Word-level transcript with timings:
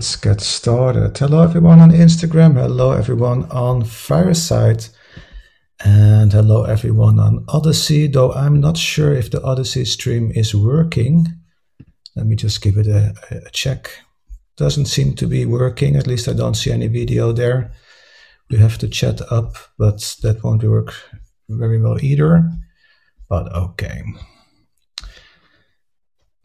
Let's 0.00 0.16
get 0.16 0.40
started. 0.40 1.18
Hello, 1.18 1.42
everyone 1.42 1.78
on 1.78 1.90
Instagram. 1.90 2.54
Hello, 2.54 2.92
everyone 2.92 3.44
on 3.50 3.84
Fireside. 3.84 4.86
And 5.84 6.32
hello, 6.32 6.64
everyone 6.64 7.20
on 7.20 7.44
Odysee, 7.50 8.10
Though 8.10 8.32
I'm 8.32 8.62
not 8.62 8.78
sure 8.78 9.12
if 9.12 9.30
the 9.30 9.42
Odysee 9.42 9.84
stream 9.84 10.32
is 10.34 10.54
working. 10.54 11.26
Let 12.16 12.24
me 12.24 12.34
just 12.34 12.62
give 12.62 12.78
it 12.78 12.86
a, 12.86 13.12
a 13.30 13.50
check. 13.50 13.90
Doesn't 14.56 14.86
seem 14.86 15.16
to 15.16 15.26
be 15.26 15.44
working. 15.44 15.96
At 15.96 16.06
least 16.06 16.28
I 16.28 16.32
don't 16.32 16.56
see 16.56 16.72
any 16.72 16.86
video 16.86 17.32
there. 17.32 17.70
We 18.48 18.56
have 18.56 18.78
to 18.78 18.88
chat 18.88 19.20
up, 19.30 19.56
but 19.76 20.16
that 20.22 20.42
won't 20.42 20.64
work 20.64 20.94
very 21.50 21.78
well 21.78 22.02
either. 22.02 22.50
But 23.28 23.54
okay. 23.54 24.02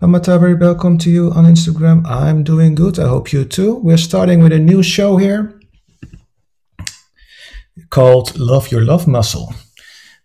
Amata, 0.01 0.37
very 0.37 0.55
welcome 0.55 0.97
to 0.97 1.09
you 1.09 1.31
on 1.31 1.45
Instagram. 1.45 2.05
I'm 2.05 2.43
doing 2.43 2.75
good. 2.75 2.99
I 2.99 3.07
hope 3.07 3.31
you 3.31 3.45
too. 3.45 3.75
We're 3.75 3.95
starting 3.95 4.43
with 4.43 4.51
a 4.51 4.59
new 4.59 4.83
show 4.83 5.15
here 5.15 5.57
called 7.91 8.37
Love 8.37 8.69
Your 8.71 8.81
Love 8.81 9.07
Muscle, 9.07 9.55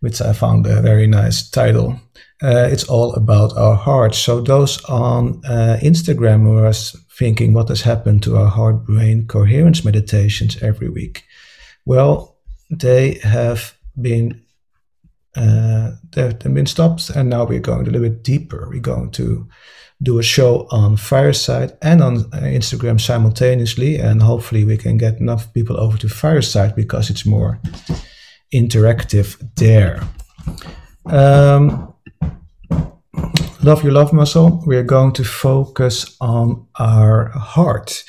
which 0.00 0.20
I 0.20 0.32
found 0.32 0.66
a 0.66 0.82
very 0.82 1.06
nice 1.06 1.48
title. 1.48 2.00
Uh, 2.42 2.68
it's 2.68 2.82
all 2.82 3.14
about 3.14 3.56
our 3.56 3.76
heart. 3.76 4.16
So, 4.16 4.40
those 4.40 4.84
on 4.86 5.40
uh, 5.44 5.78
Instagram 5.80 6.42
who 6.42 6.58
are 6.58 6.72
thinking 7.16 7.52
what 7.52 7.68
has 7.68 7.82
happened 7.82 8.24
to 8.24 8.38
our 8.38 8.48
heart 8.48 8.84
brain 8.84 9.28
coherence 9.28 9.84
meditations 9.84 10.60
every 10.60 10.88
week, 10.88 11.22
well, 11.84 12.38
they 12.70 13.20
have 13.22 13.76
been 14.00 14.42
uh, 15.36 15.92
they've, 16.10 16.38
they've 16.38 16.54
been 16.54 16.66
stopped, 16.66 17.10
and 17.10 17.30
now 17.30 17.44
we're 17.44 17.60
going 17.60 17.86
a 17.86 17.90
little 17.90 18.08
bit 18.08 18.22
deeper. 18.22 18.68
We're 18.68 18.80
going 18.80 19.10
to 19.12 19.48
do 20.02 20.18
a 20.18 20.22
show 20.22 20.66
on 20.70 20.96
Fireside 20.96 21.76
and 21.82 22.02
on 22.02 22.16
uh, 22.32 22.40
Instagram 22.40 23.00
simultaneously, 23.00 23.96
and 23.96 24.22
hopefully 24.22 24.64
we 24.64 24.76
can 24.76 24.96
get 24.96 25.20
enough 25.20 25.52
people 25.52 25.78
over 25.78 25.98
to 25.98 26.08
Fireside 26.08 26.74
because 26.74 27.10
it's 27.10 27.26
more 27.26 27.60
interactive 28.52 29.36
there. 29.56 30.02
Um, 31.06 31.94
love 33.62 33.84
your 33.84 33.92
love 33.92 34.12
muscle. 34.12 34.62
We're 34.66 34.82
going 34.82 35.12
to 35.12 35.24
focus 35.24 36.16
on 36.20 36.66
our 36.78 37.28
heart 37.28 38.04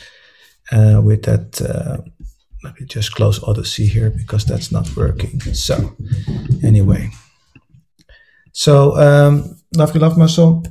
uh, 0.71 1.01
with 1.03 1.23
that. 1.23 1.61
Uh, 1.61 2.09
let 2.63 2.79
me 2.79 2.85
just 2.85 3.13
close 3.13 3.39
Odysee 3.39 3.87
here 3.87 4.09
because 4.09 4.45
that's 4.45 4.71
not 4.71 4.95
working. 4.95 5.39
So, 5.53 5.95
anyway, 6.63 7.09
so 8.51 8.95
um, 8.97 9.57
love 9.75 9.93
your 9.93 10.01
love 10.01 10.17
muscle. 10.17 10.63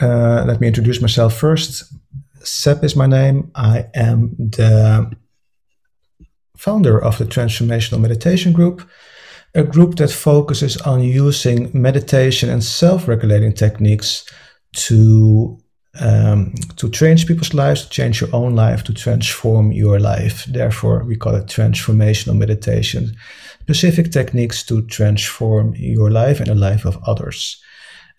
Uh, 0.00 0.44
let 0.46 0.60
me 0.60 0.66
introduce 0.66 1.00
myself 1.00 1.34
first. 1.36 1.84
Seb 2.42 2.84
is 2.84 2.96
my 2.96 3.06
name. 3.06 3.50
I 3.54 3.86
am 3.94 4.34
the 4.38 5.10
founder 6.56 7.02
of 7.02 7.18
the 7.18 7.24
Transformational 7.24 8.00
Meditation 8.00 8.52
Group, 8.52 8.88
a 9.54 9.62
group 9.62 9.96
that 9.96 10.10
focuses 10.10 10.76
on 10.78 11.02
using 11.02 11.70
meditation 11.72 12.50
and 12.50 12.62
self 12.62 13.08
regulating 13.08 13.52
techniques 13.52 14.24
to 14.72 15.58
um, 16.00 16.54
to 16.76 16.90
change 16.90 17.26
people's 17.26 17.54
lives, 17.54 17.82
to 17.82 17.90
change 17.90 18.20
your 18.20 18.34
own 18.34 18.54
life, 18.54 18.82
to 18.84 18.94
transform 18.94 19.72
your 19.72 20.00
life. 20.00 20.44
Therefore, 20.46 21.04
we 21.04 21.16
call 21.16 21.34
it 21.36 21.46
transformational 21.46 22.36
meditation. 22.36 23.14
Specific 23.60 24.10
techniques 24.10 24.64
to 24.66 24.82
transform 24.86 25.74
your 25.76 26.10
life 26.10 26.40
and 26.40 26.48
the 26.48 26.54
life 26.54 26.84
of 26.84 26.98
others. 27.06 27.62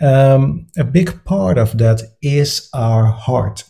Um, 0.01 0.67
a 0.77 0.83
big 0.83 1.23
part 1.23 1.57
of 1.57 1.77
that 1.77 2.01
is 2.21 2.69
our 2.73 3.05
heart, 3.05 3.63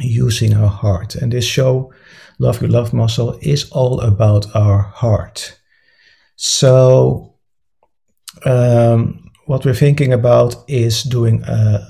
using 0.00 0.54
our 0.54 0.68
heart. 0.68 1.14
And 1.14 1.32
this 1.32 1.44
show, 1.44 1.92
Love 2.38 2.60
Your 2.60 2.70
Love 2.70 2.92
Muscle, 2.92 3.38
is 3.40 3.70
all 3.70 4.00
about 4.00 4.54
our 4.54 4.82
heart. 4.82 5.58
So, 6.36 7.34
um, 8.44 9.30
what 9.46 9.64
we're 9.64 9.74
thinking 9.74 10.12
about 10.12 10.56
is 10.68 11.02
doing 11.02 11.44
uh, 11.44 11.84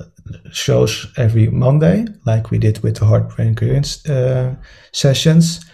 shows 0.52 1.06
every 1.16 1.48
Monday, 1.48 2.06
like 2.26 2.50
we 2.50 2.58
did 2.58 2.82
with 2.82 2.96
the 2.96 3.06
Heart 3.06 3.34
Brain 3.34 3.54
Coherence 3.54 4.08
uh, 4.08 4.54
sessions. 4.92 5.64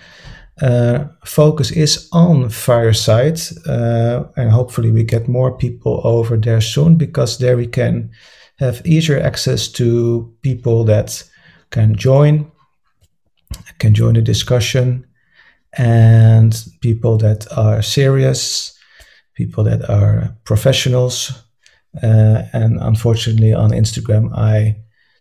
Uh, 0.63 1.07
focus 1.25 1.71
is 1.71 2.09
on 2.13 2.51
Fireside, 2.51 3.41
uh, 3.67 4.25
and 4.37 4.51
hopefully 4.51 4.91
we 4.91 5.03
get 5.05 5.29
more 5.29 5.57
people 5.57 6.01
over 6.05 6.37
there 6.37 6.61
soon 6.61 6.97
because 6.97 7.39
there 7.39 7.57
we 7.57 7.67
can 7.67 8.11
have 8.59 8.83
easier 8.85 9.19
access 9.19 9.69
to 9.69 10.31
people 10.43 10.85
that 10.85 11.23
can 11.71 11.97
join, 11.97 12.51
can 13.79 13.95
join 13.95 14.15
the 14.15 14.23
discussion, 14.23 15.07
and 15.79 16.67
people 16.81 17.17
that 17.17 17.47
are 17.57 17.81
serious, 17.81 18.77
people 19.35 19.65
that 19.65 19.89
are 19.89 20.37
professionals. 20.45 21.33
Uh, 22.03 22.43
and 22.53 22.79
unfortunately, 22.81 23.53
on 23.53 23.71
Instagram, 23.71 24.31
I 24.37 24.77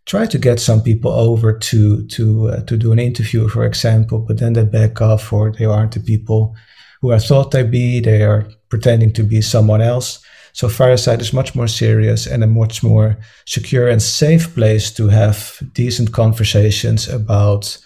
try 0.05 0.25
to 0.25 0.37
get 0.37 0.59
some 0.59 0.81
people 0.81 1.11
over 1.11 1.57
to 1.57 2.05
to 2.07 2.49
uh, 2.49 2.61
to 2.63 2.77
do 2.77 2.91
an 2.91 2.99
interview, 2.99 3.47
for 3.47 3.65
example, 3.65 4.19
but 4.19 4.37
then 4.37 4.53
they 4.53 4.65
back 4.65 5.01
off, 5.01 5.33
or 5.33 5.51
they 5.51 5.65
aren't 5.65 5.93
the 5.93 5.99
people 5.99 6.55
who 7.01 7.11
I 7.11 7.19
thought 7.19 7.51
they'd 7.51 7.71
be. 7.71 7.99
They 7.99 8.23
are 8.23 8.47
pretending 8.69 9.13
to 9.13 9.23
be 9.23 9.41
someone 9.41 9.81
else. 9.81 10.19
So 10.53 10.67
Fireside 10.67 11.21
is 11.21 11.33
much 11.33 11.55
more 11.55 11.67
serious 11.67 12.27
and 12.27 12.43
a 12.43 12.47
much 12.47 12.83
more 12.83 13.17
secure 13.45 13.87
and 13.87 14.01
safe 14.01 14.53
place 14.55 14.91
to 14.91 15.07
have 15.07 15.59
decent 15.73 16.11
conversations 16.11 17.07
about 17.07 17.77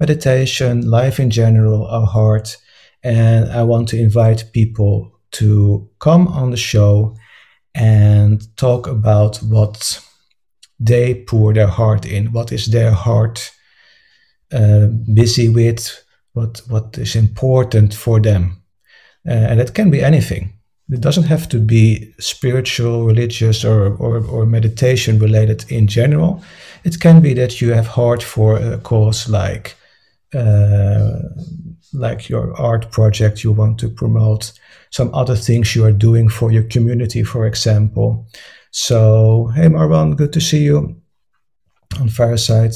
meditation, 0.00 0.88
life 0.88 1.20
in 1.20 1.30
general, 1.30 1.86
our 1.86 2.06
heart. 2.06 2.56
And 3.02 3.50
I 3.50 3.64
want 3.64 3.88
to 3.88 3.98
invite 3.98 4.52
people 4.52 5.12
to 5.32 5.88
come 5.98 6.28
on 6.28 6.50
the 6.50 6.56
show 6.56 7.16
and 7.74 8.56
talk 8.56 8.86
about 8.86 9.36
what 9.38 10.00
they 10.78 11.24
pour 11.24 11.52
their 11.52 11.68
heart 11.68 12.06
in. 12.06 12.32
What 12.32 12.52
is 12.52 12.66
their 12.66 12.92
heart 12.92 13.50
uh, 14.52 14.86
busy 15.14 15.48
with? 15.48 16.04
What 16.34 16.62
what 16.68 16.98
is 16.98 17.14
important 17.14 17.94
for 17.94 18.20
them? 18.20 18.62
Uh, 19.26 19.32
and 19.32 19.60
it 19.60 19.74
can 19.74 19.90
be 19.90 20.02
anything. 20.02 20.52
It 20.90 21.00
doesn't 21.00 21.24
have 21.24 21.48
to 21.48 21.58
be 21.58 22.12
spiritual, 22.18 23.06
religious, 23.06 23.64
or, 23.64 23.94
or, 23.96 24.24
or 24.26 24.44
meditation 24.46 25.18
related 25.18 25.64
in 25.70 25.86
general. 25.86 26.42
It 26.84 27.00
can 27.00 27.22
be 27.22 27.34
that 27.34 27.60
you 27.60 27.72
have 27.72 27.86
heart 27.86 28.22
for 28.22 28.56
a 28.56 28.78
cause 28.78 29.28
like 29.28 29.76
uh, 30.34 31.20
like 31.92 32.28
your 32.28 32.54
art 32.58 32.90
project 32.90 33.44
you 33.44 33.52
want 33.52 33.78
to 33.80 33.88
promote, 33.88 34.52
some 34.90 35.14
other 35.14 35.36
things 35.36 35.74
you 35.74 35.84
are 35.84 35.92
doing 35.92 36.28
for 36.28 36.52
your 36.52 36.64
community, 36.64 37.22
for 37.22 37.46
example. 37.46 38.26
So, 38.70 39.50
hey 39.54 39.68
Marwan, 39.68 40.16
good 40.16 40.32
to 40.32 40.40
see 40.40 40.64
you 40.64 41.00
on 42.00 42.08
Fireside. 42.08 42.74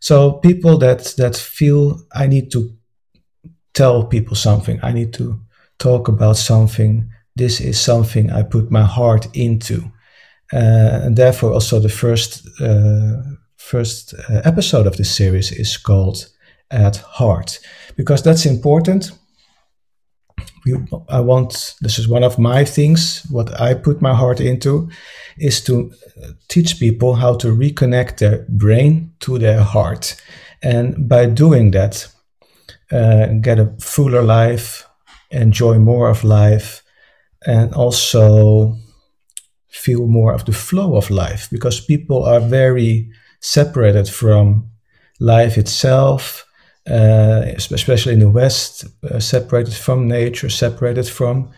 So, 0.00 0.32
people 0.32 0.78
that 0.78 1.14
that 1.16 1.36
feel 1.36 2.00
I 2.14 2.26
need 2.26 2.50
to 2.52 2.74
tell 3.74 4.04
people 4.04 4.36
something, 4.36 4.80
I 4.82 4.92
need 4.92 5.12
to 5.14 5.40
talk 5.78 6.08
about 6.08 6.36
something. 6.36 7.10
This 7.36 7.60
is 7.60 7.80
something 7.80 8.30
I 8.30 8.42
put 8.42 8.70
my 8.70 8.82
heart 8.82 9.28
into, 9.34 9.92
uh, 10.52 11.00
and 11.04 11.16
therefore 11.16 11.52
also 11.52 11.78
the 11.78 11.88
first 11.88 12.48
uh, 12.60 13.22
first 13.56 14.14
uh, 14.14 14.40
episode 14.44 14.86
of 14.86 14.96
this 14.96 15.14
series 15.14 15.52
is 15.52 15.76
called 15.76 16.28
"At 16.70 16.96
Heart" 16.96 17.60
because 17.96 18.22
that's 18.22 18.46
important. 18.46 19.12
We, 20.64 20.74
I 21.08 21.20
want, 21.20 21.74
this 21.80 21.98
is 21.98 22.08
one 22.08 22.24
of 22.24 22.38
my 22.38 22.64
things, 22.64 23.26
what 23.30 23.60
I 23.60 23.74
put 23.74 24.02
my 24.02 24.14
heart 24.14 24.40
into, 24.40 24.90
is 25.38 25.62
to 25.64 25.92
teach 26.48 26.78
people 26.78 27.14
how 27.14 27.34
to 27.36 27.48
reconnect 27.48 28.18
their 28.18 28.44
brain 28.48 29.12
to 29.20 29.38
their 29.38 29.60
heart. 29.60 30.16
And 30.62 31.08
by 31.08 31.26
doing 31.26 31.70
that, 31.70 32.06
uh, 32.92 33.26
get 33.40 33.58
a 33.58 33.72
fuller 33.80 34.22
life, 34.22 34.86
enjoy 35.30 35.78
more 35.78 36.10
of 36.10 36.24
life, 36.24 36.82
and 37.46 37.72
also 37.74 38.76
feel 39.68 40.06
more 40.06 40.34
of 40.34 40.44
the 40.44 40.52
flow 40.52 40.96
of 40.96 41.10
life. 41.10 41.48
Because 41.50 41.80
people 41.80 42.24
are 42.24 42.40
very 42.40 43.10
separated 43.40 44.08
from 44.08 44.70
life 45.18 45.56
itself 45.56 46.46
uh, 46.88 47.42
especially 47.56 48.14
in 48.14 48.20
the 48.20 48.30
West, 48.30 48.84
uh, 49.02 49.20
separated 49.20 49.74
from 49.74 50.08
nature, 50.08 50.48
separated 50.48 51.08
from 51.08 51.50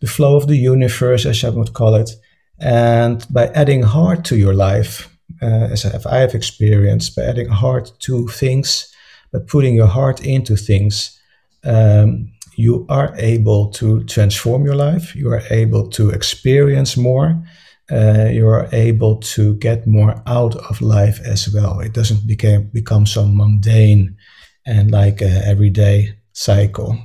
the 0.00 0.06
flow 0.06 0.36
of 0.36 0.46
the 0.46 0.56
universe, 0.56 1.26
as 1.26 1.44
I 1.44 1.48
would 1.50 1.72
call 1.72 1.94
it. 1.94 2.10
And 2.58 3.24
by 3.30 3.48
adding 3.54 3.82
heart 3.82 4.24
to 4.24 4.36
your 4.36 4.54
life, 4.54 5.08
uh, 5.42 5.68
as 5.72 5.84
I 5.84 6.18
have 6.18 6.34
experienced, 6.34 7.16
by 7.16 7.22
adding 7.22 7.48
heart 7.48 7.92
to 8.00 8.28
things, 8.28 8.92
by 9.32 9.40
putting 9.46 9.74
your 9.74 9.88
heart 9.88 10.20
into 10.24 10.56
things, 10.56 11.20
um, 11.64 12.32
you 12.56 12.86
are 12.88 13.14
able 13.18 13.70
to 13.72 14.04
transform 14.04 14.64
your 14.64 14.76
life. 14.76 15.14
You 15.14 15.30
are 15.30 15.42
able 15.50 15.88
to 15.90 16.10
experience 16.10 16.96
more. 16.96 17.42
uh, 17.90 18.28
you're 18.32 18.68
able 18.72 19.16
to 19.18 19.54
get 19.56 19.86
more 19.86 20.22
out 20.26 20.56
of 20.56 20.80
life 20.80 21.20
as 21.24 21.48
well. 21.52 21.80
It 21.80 21.92
doesn't 21.92 22.26
become 22.26 22.64
become 22.72 23.06
so 23.06 23.26
mundane 23.26 24.16
and 24.66 24.90
like 24.90 25.20
an 25.20 25.42
everyday 25.44 26.18
cycle. 26.32 26.98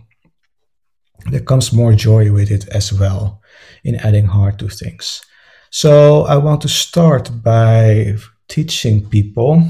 There 1.29 1.39
comes 1.39 1.71
more 1.71 1.93
joy 1.93 2.31
with 2.31 2.51
it 2.51 2.67
as 2.69 2.91
well 2.91 3.41
in 3.83 3.95
adding 3.95 4.25
heart 4.25 4.57
to 4.59 4.69
things. 4.69 5.21
So 5.69 6.23
I 6.23 6.37
want 6.37 6.61
to 6.61 6.67
start 6.67 7.29
by 7.43 8.15
teaching 8.49 9.07
people 9.07 9.63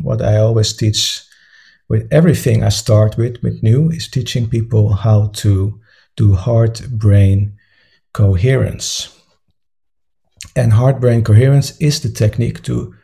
what 0.00 0.22
I 0.22 0.36
always 0.36 0.72
teach 0.72 1.22
with 1.88 2.06
everything 2.12 2.62
I 2.62 2.68
start 2.68 3.16
with 3.16 3.42
with 3.42 3.62
new 3.62 3.90
is 3.90 4.08
teaching 4.08 4.48
people 4.48 4.92
how 4.92 5.28
to 5.34 5.80
do 6.16 6.34
heart 6.34 6.82
brain 6.90 7.54
coherence. 8.12 9.18
And 10.54 10.72
heart 10.72 11.00
brain 11.00 11.24
coherence 11.24 11.76
is 11.80 12.00
the 12.00 12.10
technique 12.10 12.62
to 12.64 12.94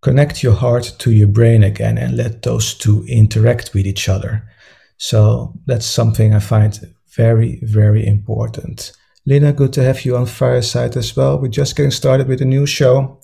connect 0.00 0.42
your 0.42 0.54
heart 0.54 0.94
to 0.98 1.10
your 1.10 1.28
brain 1.28 1.62
again 1.62 1.98
and 1.98 2.16
let 2.16 2.42
those 2.42 2.74
two 2.74 3.04
interact 3.08 3.74
with 3.74 3.86
each 3.86 4.08
other. 4.08 4.48
So 4.96 5.54
that's 5.66 5.86
something 5.86 6.34
I 6.34 6.40
find 6.40 6.78
very, 7.16 7.60
very 7.62 8.06
important. 8.06 8.92
Lina, 9.26 9.52
good 9.52 9.72
to 9.74 9.82
have 9.82 10.04
you 10.04 10.16
on 10.16 10.26
Fireside 10.26 10.96
as 10.96 11.14
well. 11.16 11.38
We're 11.38 11.48
just 11.48 11.76
getting 11.76 11.90
started 11.90 12.28
with 12.28 12.40
a 12.40 12.46
new 12.46 12.66
show 12.66 13.20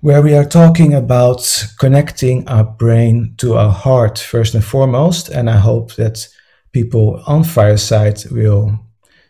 where 0.00 0.22
we 0.22 0.34
are 0.34 0.46
talking 0.46 0.94
about 0.94 1.66
connecting 1.78 2.48
our 2.48 2.64
brain 2.64 3.34
to 3.36 3.56
our 3.56 3.70
heart 3.70 4.18
first 4.18 4.54
and 4.54 4.64
foremost. 4.64 5.28
And 5.28 5.50
I 5.50 5.58
hope 5.58 5.94
that 5.96 6.26
people 6.72 7.22
on 7.26 7.44
Fireside 7.44 8.22
will 8.30 8.78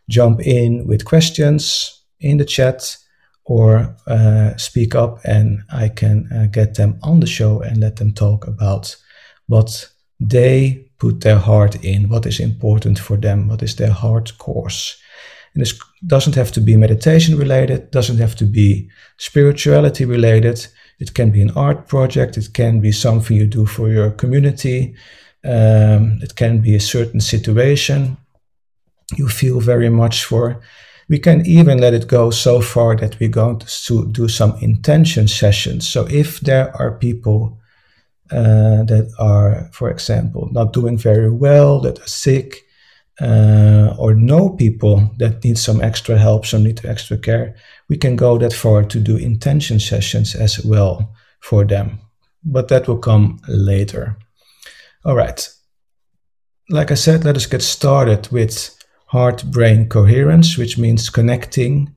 jump 0.08 0.40
in 0.40 0.86
with 0.86 1.04
questions 1.04 2.04
in 2.20 2.36
the 2.36 2.44
chat 2.44 2.96
or 3.44 3.96
uh, 4.06 4.56
speak 4.56 4.94
up 4.94 5.18
and 5.24 5.62
I 5.72 5.88
can 5.88 6.28
uh, 6.32 6.46
get 6.46 6.74
them 6.74 6.98
on 7.02 7.20
the 7.20 7.26
show 7.26 7.60
and 7.60 7.78
let 7.78 7.96
them 7.96 8.12
talk 8.12 8.46
about 8.46 8.96
what 9.46 9.90
they 10.20 10.90
put 10.98 11.20
their 11.20 11.38
heart 11.38 11.84
in, 11.84 12.08
what 12.08 12.26
is 12.26 12.40
important 12.40 12.98
for 12.98 13.16
them, 13.16 13.48
what 13.48 13.62
is 13.62 13.76
their 13.76 13.90
heart 13.90 14.36
course. 14.38 14.96
And 15.54 15.62
this 15.62 15.78
doesn't 16.06 16.36
have 16.36 16.52
to 16.52 16.60
be 16.60 16.76
meditation 16.76 17.36
related, 17.36 17.90
doesn't 17.90 18.18
have 18.18 18.36
to 18.36 18.44
be 18.44 18.88
spirituality 19.16 20.04
related. 20.04 20.66
It 21.00 21.14
can 21.14 21.30
be 21.30 21.40
an 21.40 21.50
art 21.56 21.88
project, 21.88 22.36
it 22.36 22.52
can 22.52 22.80
be 22.80 22.92
something 22.92 23.36
you 23.36 23.46
do 23.46 23.66
for 23.66 23.88
your 23.88 24.10
community, 24.10 24.94
um, 25.44 26.20
it 26.22 26.36
can 26.36 26.60
be 26.60 26.74
a 26.74 26.80
certain 26.80 27.20
situation 27.20 28.18
you 29.16 29.28
feel 29.28 29.60
very 29.60 29.88
much 29.88 30.24
for 30.24 30.60
we 31.10 31.18
can 31.18 31.44
even 31.44 31.78
let 31.78 31.92
it 31.92 32.06
go 32.06 32.30
so 32.30 32.60
far 32.60 32.94
that 32.96 33.18
we're 33.18 33.28
going 33.28 33.58
to 33.58 34.06
do 34.12 34.28
some 34.28 34.56
intention 34.60 35.26
sessions. 35.26 35.88
So 35.88 36.06
if 36.08 36.38
there 36.38 36.74
are 36.76 36.92
people 36.92 37.58
uh, 38.30 38.84
that 38.84 39.12
are, 39.18 39.68
for 39.72 39.90
example, 39.90 40.48
not 40.52 40.72
doing 40.72 40.96
very 40.96 41.28
well, 41.28 41.80
that 41.80 41.98
are 41.98 42.06
sick, 42.06 42.58
uh, 43.20 43.92
or 43.98 44.14
know 44.14 44.50
people 44.50 45.10
that 45.18 45.42
need 45.42 45.58
some 45.58 45.82
extra 45.82 46.16
help, 46.16 46.46
some 46.46 46.62
need 46.62 46.84
extra 46.84 47.18
care, 47.18 47.56
we 47.88 47.96
can 47.96 48.14
go 48.14 48.38
that 48.38 48.52
far 48.52 48.84
to 48.84 49.00
do 49.00 49.16
intention 49.16 49.80
sessions 49.80 50.36
as 50.36 50.64
well 50.64 51.12
for 51.40 51.64
them. 51.64 51.98
But 52.44 52.68
that 52.68 52.86
will 52.86 52.98
come 52.98 53.40
later. 53.48 54.16
All 55.04 55.16
right. 55.16 55.48
Like 56.68 56.92
I 56.92 56.94
said, 56.96 57.24
let 57.24 57.36
us 57.36 57.46
get 57.46 57.62
started 57.62 58.28
with 58.30 58.76
heart 59.10 59.44
brain 59.50 59.88
coherence, 59.88 60.56
which 60.56 60.78
means 60.78 61.10
connecting 61.10 61.92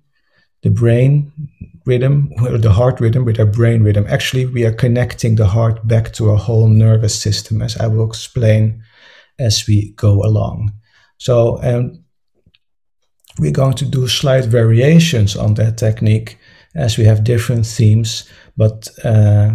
the 0.64 0.70
brain 0.72 1.32
rhythm, 1.86 2.32
or 2.42 2.58
the 2.58 2.72
heart 2.72 3.00
rhythm, 3.00 3.24
with 3.24 3.40
our 3.40 3.46
brain 3.46 3.84
rhythm. 3.84 4.06
Actually, 4.10 4.48
we 4.48 4.66
are 4.66 4.74
connecting 4.74 5.36
the 5.36 5.46
heart 5.46 5.88
back 5.88 6.12
to 6.14 6.32
our 6.32 6.38
whole 6.38 6.68
nervous 6.68 7.14
system, 7.14 7.62
as 7.62 7.78
I 7.78 7.86
will 7.86 8.08
explain 8.08 8.82
as 9.38 9.68
we 9.68 9.92
go 9.92 10.24
along. 10.24 10.72
So, 11.20 11.62
um, 11.62 12.04
we're 13.38 13.52
going 13.52 13.76
to 13.76 13.86
do 13.86 14.08
slight 14.08 14.46
variations 14.46 15.36
on 15.36 15.54
that 15.56 15.78
technique 15.78 16.40
as 16.76 16.98
we 16.98 17.06
have 17.06 17.24
different 17.24 17.66
themes, 17.68 18.28
but 18.58 18.88
uh, 19.04 19.52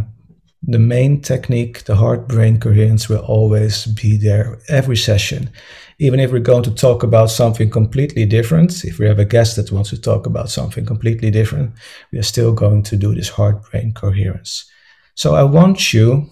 the 0.63 0.79
main 0.79 1.23
technique, 1.23 1.85
the 1.85 1.97
heart 1.97 2.29
brain 2.29 2.61
coherence, 2.61 3.09
will 3.09 3.25
always 3.25 3.87
be 3.87 4.17
there 4.17 4.61
every 4.69 4.97
session 4.97 5.51
even 5.99 6.21
if 6.21 6.31
we're 6.31 6.39
going 6.39 6.63
to 6.63 6.75
talk 6.75 7.03
about 7.03 7.31
something 7.31 7.71
completely 7.71 8.25
different, 8.25 8.85
if 8.85 8.99
we 8.99 9.07
have 9.07 9.19
a 9.19 9.25
guest 9.25 9.57
that 9.57 9.73
wants 9.73 9.91
to 9.91 10.01
talk 10.01 10.27
about 10.27 10.49
something 10.49 10.87
completely 10.87 11.31
different, 11.31 11.73
we 12.13 12.19
are 12.19 12.25
still 12.25 12.53
going 12.53 12.83
to 12.85 12.97
do 12.97 13.15
this 13.15 13.29
heart 13.29 13.69
brain 13.71 13.93
coherence. 13.93 14.71
So 15.15 15.35
I 15.35 15.43
want 15.43 15.93
you 15.93 16.31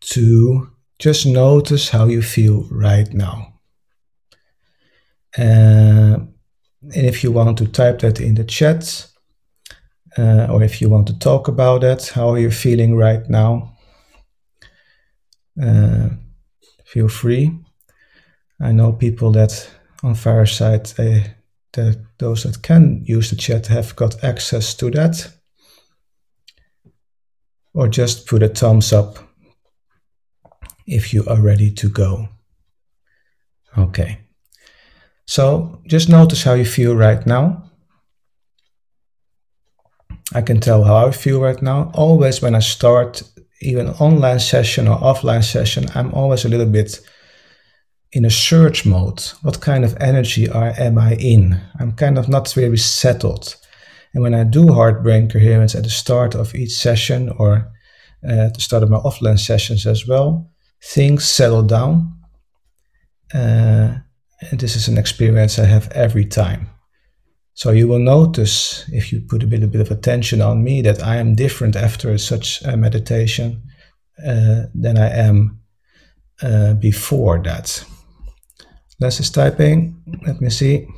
to 0.00 0.70
just 0.98 1.26
notice 1.26 1.90
how 1.90 2.06
you 2.06 2.22
feel 2.22 2.66
right 2.70 3.12
now. 3.12 3.52
Uh, 5.36 6.16
and 6.94 7.06
if 7.06 7.22
you 7.22 7.30
want 7.30 7.58
to 7.58 7.66
type 7.66 7.98
that 7.98 8.20
in 8.20 8.34
the 8.34 8.44
chat, 8.44 9.06
uh, 10.16 10.46
or 10.50 10.62
if 10.62 10.80
you 10.80 10.88
want 10.88 11.06
to 11.08 11.18
talk 11.18 11.48
about 11.48 11.82
that, 11.82 12.08
how 12.08 12.30
are 12.30 12.38
you 12.38 12.50
feeling 12.50 12.96
right 12.96 13.28
now? 13.28 13.76
Uh, 15.62 16.08
feel 16.86 17.08
free. 17.08 17.65
I 18.60 18.72
know 18.72 18.92
people 18.92 19.32
that 19.32 19.70
on 20.02 20.14
Fireside, 20.14 20.86
they, 20.96 21.34
those 22.18 22.44
that 22.44 22.62
can 22.62 23.02
use 23.04 23.30
the 23.30 23.36
chat 23.36 23.66
have 23.66 23.94
got 23.96 24.24
access 24.24 24.74
to 24.74 24.90
that. 24.92 25.28
Or 27.74 27.88
just 27.88 28.26
put 28.26 28.42
a 28.42 28.48
thumbs 28.48 28.92
up 28.92 29.18
if 30.86 31.12
you 31.12 31.24
are 31.26 31.40
ready 31.40 31.70
to 31.72 31.88
go. 31.88 32.28
Okay. 33.76 34.20
So 35.26 35.82
just 35.86 36.08
notice 36.08 36.44
how 36.44 36.54
you 36.54 36.64
feel 36.64 36.96
right 36.96 37.26
now. 37.26 37.70
I 40.34 40.40
can 40.40 40.60
tell 40.60 40.84
how 40.84 41.06
I 41.06 41.10
feel 41.10 41.40
right 41.40 41.60
now. 41.60 41.90
Always 41.94 42.40
when 42.40 42.54
I 42.54 42.60
start 42.60 43.22
even 43.60 43.88
online 43.88 44.40
session 44.40 44.88
or 44.88 44.98
offline 44.98 45.44
session, 45.44 45.86
I'm 45.94 46.14
always 46.14 46.44
a 46.44 46.48
little 46.48 46.66
bit 46.66 47.00
in 48.12 48.24
a 48.24 48.30
search 48.30 48.86
mode. 48.86 49.20
What 49.42 49.60
kind 49.60 49.84
of 49.84 49.96
energy 50.00 50.48
are, 50.48 50.72
am 50.78 50.98
I 50.98 51.14
in? 51.16 51.60
I'm 51.78 51.92
kind 51.92 52.18
of 52.18 52.28
not 52.28 52.52
very 52.52 52.78
settled. 52.78 53.56
And 54.14 54.22
when 54.22 54.34
I 54.34 54.44
do 54.44 54.72
heart 54.72 55.02
brain 55.02 55.28
coherence 55.28 55.74
at 55.74 55.82
the 55.82 55.90
start 55.90 56.34
of 56.34 56.54
each 56.54 56.72
session 56.72 57.28
or 57.38 57.70
uh, 58.26 58.46
at 58.46 58.54
the 58.54 58.60
start 58.60 58.82
of 58.82 58.90
my 58.90 58.98
offline 58.98 59.38
sessions 59.38 59.86
as 59.86 60.06
well, 60.06 60.50
things 60.82 61.28
settle 61.28 61.62
down. 61.62 62.14
Uh, 63.34 63.98
and 64.50 64.60
this 64.60 64.76
is 64.76 64.88
an 64.88 64.98
experience 64.98 65.58
I 65.58 65.64
have 65.64 65.90
every 65.92 66.24
time. 66.24 66.70
So 67.54 67.70
you 67.70 67.88
will 67.88 67.98
notice 67.98 68.84
if 68.92 69.12
you 69.12 69.20
put 69.20 69.42
a 69.42 69.46
bit, 69.46 69.62
a 69.62 69.66
bit 69.66 69.80
of 69.80 69.90
attention 69.90 70.42
on 70.42 70.62
me 70.62 70.82
that 70.82 71.02
I 71.02 71.16
am 71.16 71.34
different 71.34 71.74
after 71.74 72.16
such 72.18 72.62
a 72.62 72.76
meditation 72.76 73.62
uh, 74.26 74.64
than 74.74 74.98
I 74.98 75.08
am 75.08 75.60
uh, 76.42 76.74
before 76.74 77.42
that. 77.42 77.84
Les 79.00 79.20
is 79.20 79.30
typing. 79.30 80.02
Let 80.26 80.40
me 80.40 80.50
see. 80.50 80.88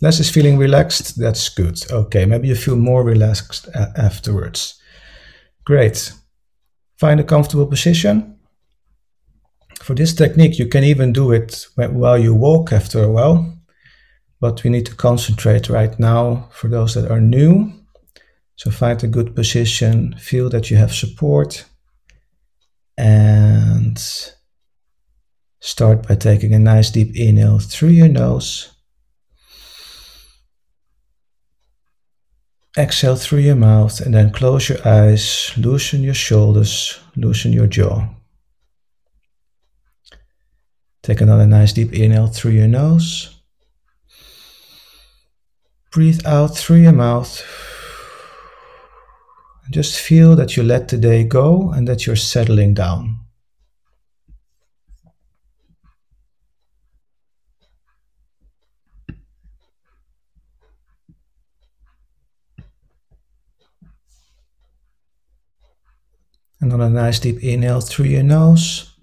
Les 0.00 0.20
is 0.20 0.30
feeling 0.30 0.58
relaxed. 0.58 1.18
That's 1.18 1.48
good. 1.48 1.80
Okay, 1.90 2.26
maybe 2.26 2.48
you 2.48 2.54
feel 2.54 2.76
more 2.76 3.04
relaxed 3.04 3.68
afterwards. 3.96 4.80
Great. 5.64 6.12
Find 6.98 7.20
a 7.20 7.24
comfortable 7.24 7.66
position. 7.66 8.38
For 9.80 9.94
this 9.94 10.14
technique, 10.14 10.58
you 10.58 10.68
can 10.68 10.84
even 10.84 11.12
do 11.12 11.32
it 11.32 11.66
while 11.76 12.18
you 12.18 12.34
walk 12.34 12.72
after 12.72 13.02
a 13.02 13.10
while, 13.10 13.58
but 14.40 14.62
we 14.62 14.70
need 14.70 14.86
to 14.86 14.94
concentrate 14.94 15.68
right 15.68 15.98
now 15.98 16.48
for 16.52 16.68
those 16.68 16.94
that 16.94 17.10
are 17.10 17.20
new. 17.20 17.72
So 18.56 18.70
find 18.70 19.02
a 19.02 19.08
good 19.08 19.34
position, 19.34 20.14
feel 20.18 20.48
that 20.50 20.70
you 20.70 20.76
have 20.76 20.92
support, 20.94 21.64
and 22.96 23.98
Start 25.64 26.08
by 26.08 26.16
taking 26.16 26.52
a 26.54 26.58
nice 26.58 26.90
deep 26.90 27.14
inhale 27.14 27.60
through 27.60 27.90
your 27.90 28.08
nose. 28.08 28.72
Exhale 32.76 33.14
through 33.14 33.38
your 33.38 33.54
mouth 33.54 34.00
and 34.00 34.12
then 34.12 34.32
close 34.32 34.68
your 34.68 34.84
eyes, 34.84 35.52
loosen 35.56 36.02
your 36.02 36.14
shoulders, 36.14 36.98
loosen 37.14 37.52
your 37.52 37.68
jaw. 37.68 38.08
Take 41.04 41.20
another 41.20 41.46
nice 41.46 41.72
deep 41.72 41.92
inhale 41.92 42.26
through 42.26 42.52
your 42.52 42.66
nose. 42.66 43.40
Breathe 45.92 46.26
out 46.26 46.56
through 46.56 46.78
your 46.78 46.92
mouth. 46.92 47.40
Just 49.70 50.00
feel 50.00 50.34
that 50.34 50.56
you 50.56 50.64
let 50.64 50.88
the 50.88 50.98
day 50.98 51.22
go 51.22 51.70
and 51.70 51.86
that 51.86 52.04
you're 52.04 52.16
settling 52.16 52.74
down. 52.74 53.21
Another 66.62 66.88
nice 66.88 67.18
deep 67.18 67.42
inhale 67.42 67.80
through 67.80 68.04
your 68.04 68.22
nose. 68.22 68.94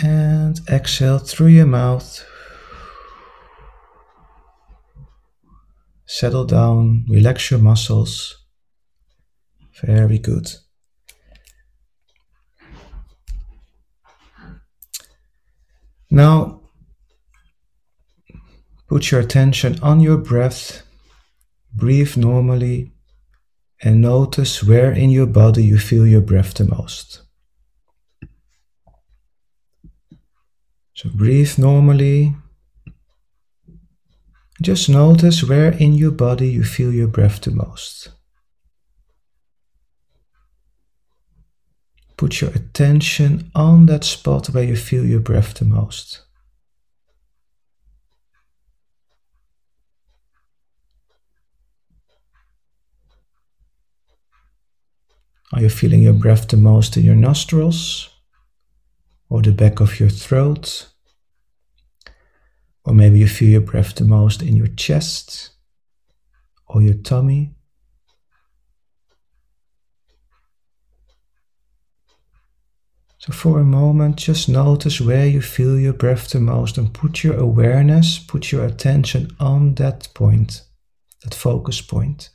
And 0.00 0.60
exhale 0.70 1.18
through 1.18 1.48
your 1.48 1.66
mouth. 1.66 2.24
Settle 6.06 6.44
down, 6.44 7.06
relax 7.08 7.50
your 7.50 7.58
muscles. 7.58 8.36
Very 9.82 10.20
good. 10.20 10.48
Now, 16.08 16.60
put 18.88 19.10
your 19.10 19.20
attention 19.20 19.80
on 19.82 19.98
your 19.98 20.18
breath. 20.18 20.84
Breathe 21.74 22.16
normally 22.16 22.92
and 23.82 24.00
notice 24.00 24.62
where 24.62 24.92
in 24.92 25.10
your 25.10 25.26
body 25.26 25.64
you 25.64 25.78
feel 25.78 26.06
your 26.06 26.20
breath 26.20 26.54
the 26.54 26.64
most. 26.64 27.22
So 30.94 31.08
breathe 31.14 31.56
normally. 31.58 32.36
Just 34.60 34.90
notice 34.90 35.42
where 35.42 35.72
in 35.72 35.94
your 35.94 36.10
body 36.10 36.50
you 36.50 36.62
feel 36.62 36.92
your 36.92 37.08
breath 37.08 37.40
the 37.40 37.50
most. 37.52 38.10
Put 42.18 42.42
your 42.42 42.50
attention 42.50 43.50
on 43.54 43.86
that 43.86 44.04
spot 44.04 44.48
where 44.48 44.64
you 44.64 44.76
feel 44.76 45.06
your 45.06 45.20
breath 45.20 45.54
the 45.54 45.64
most. 45.64 46.20
Are 55.52 55.62
you 55.62 55.68
feeling 55.68 56.02
your 56.02 56.12
breath 56.12 56.46
the 56.46 56.56
most 56.56 56.96
in 56.96 57.02
your 57.02 57.16
nostrils 57.16 58.08
or 59.28 59.42
the 59.42 59.50
back 59.50 59.80
of 59.80 59.98
your 59.98 60.08
throat? 60.08 60.86
Or 62.84 62.94
maybe 62.94 63.18
you 63.18 63.26
feel 63.26 63.50
your 63.50 63.60
breath 63.60 63.96
the 63.96 64.04
most 64.04 64.42
in 64.42 64.54
your 64.54 64.68
chest 64.68 65.50
or 66.68 66.82
your 66.82 66.94
tummy. 66.94 67.54
So, 73.18 73.32
for 73.32 73.58
a 73.58 73.64
moment, 73.64 74.16
just 74.16 74.48
notice 74.48 74.98
where 74.98 75.26
you 75.26 75.42
feel 75.42 75.78
your 75.78 75.92
breath 75.92 76.30
the 76.30 76.40
most 76.40 76.78
and 76.78 76.94
put 76.94 77.22
your 77.22 77.36
awareness, 77.36 78.18
put 78.18 78.50
your 78.50 78.64
attention 78.64 79.36
on 79.38 79.74
that 79.74 80.08
point, 80.14 80.62
that 81.22 81.34
focus 81.34 81.82
point. 81.82 82.30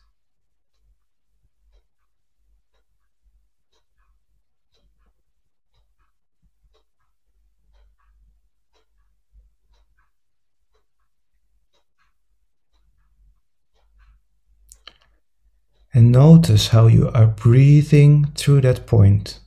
And 15.96 16.12
notice 16.12 16.68
how 16.68 16.88
you 16.88 17.10
are 17.12 17.26
breathing 17.26 18.26
through 18.36 18.60
that 18.62 18.86
point. 18.86 19.40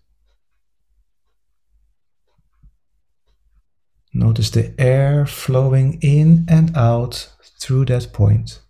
Notice 4.14 4.49
the 4.49 4.73
air 4.81 5.26
flowing 5.26 5.99
in 6.00 6.47
and 6.49 6.75
out 6.75 7.31
through 7.61 7.85
that 7.85 8.14
point. 8.14 8.61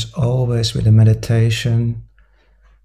As 0.00 0.10
always 0.14 0.72
with 0.72 0.86
a 0.86 0.92
meditation, 0.92 2.04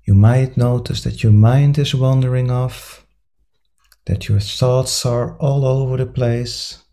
you 0.03 0.13
might 0.13 0.57
notice 0.57 1.01
that 1.03 1.23
your 1.23 1.31
mind 1.31 1.77
is 1.77 1.95
wandering 1.95 2.51
off, 2.51 3.05
that 4.03 4.27
your 4.27 4.41
thoughts 4.41 5.05
are 5.05 5.37
all 5.37 5.63
over 5.63 5.95
the 5.95 6.07
place 6.07 6.83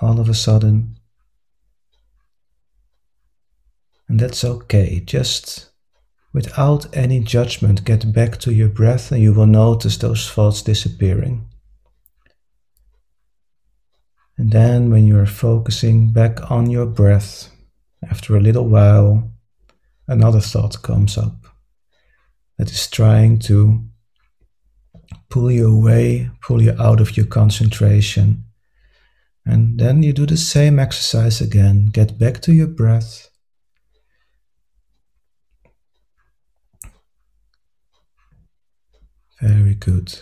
all 0.00 0.18
of 0.18 0.28
a 0.28 0.34
sudden. 0.34 0.98
And 4.08 4.18
that's 4.18 4.44
okay. 4.44 4.98
Just 4.98 5.70
without 6.32 6.92
any 6.92 7.20
judgment, 7.20 7.84
get 7.84 8.12
back 8.12 8.38
to 8.38 8.52
your 8.52 8.68
breath 8.68 9.12
and 9.12 9.22
you 9.22 9.32
will 9.32 9.46
notice 9.46 9.98
those 9.98 10.28
thoughts 10.28 10.62
disappearing. 10.62 11.46
And 14.36 14.50
then, 14.50 14.90
when 14.90 15.06
you 15.06 15.16
are 15.20 15.26
focusing 15.26 16.12
back 16.12 16.50
on 16.50 16.70
your 16.70 16.86
breath, 16.86 17.52
after 18.10 18.36
a 18.36 18.40
little 18.40 18.68
while, 18.68 19.30
another 20.06 20.40
thought 20.40 20.82
comes 20.82 21.16
up 21.16 21.46
that 22.58 22.70
is 22.70 22.88
trying 22.88 23.38
to 23.40 23.82
pull 25.28 25.50
you 25.50 25.70
away, 25.70 26.30
pull 26.40 26.62
you 26.62 26.74
out 26.78 27.00
of 27.00 27.16
your 27.16 27.26
concentration. 27.26 28.44
And 29.46 29.78
then 29.78 30.02
you 30.02 30.12
do 30.12 30.26
the 30.26 30.36
same 30.36 30.78
exercise 30.78 31.40
again. 31.40 31.90
Get 31.92 32.18
back 32.18 32.40
to 32.42 32.52
your 32.52 32.66
breath. 32.66 33.30
Very 39.40 39.74
good. 39.74 40.20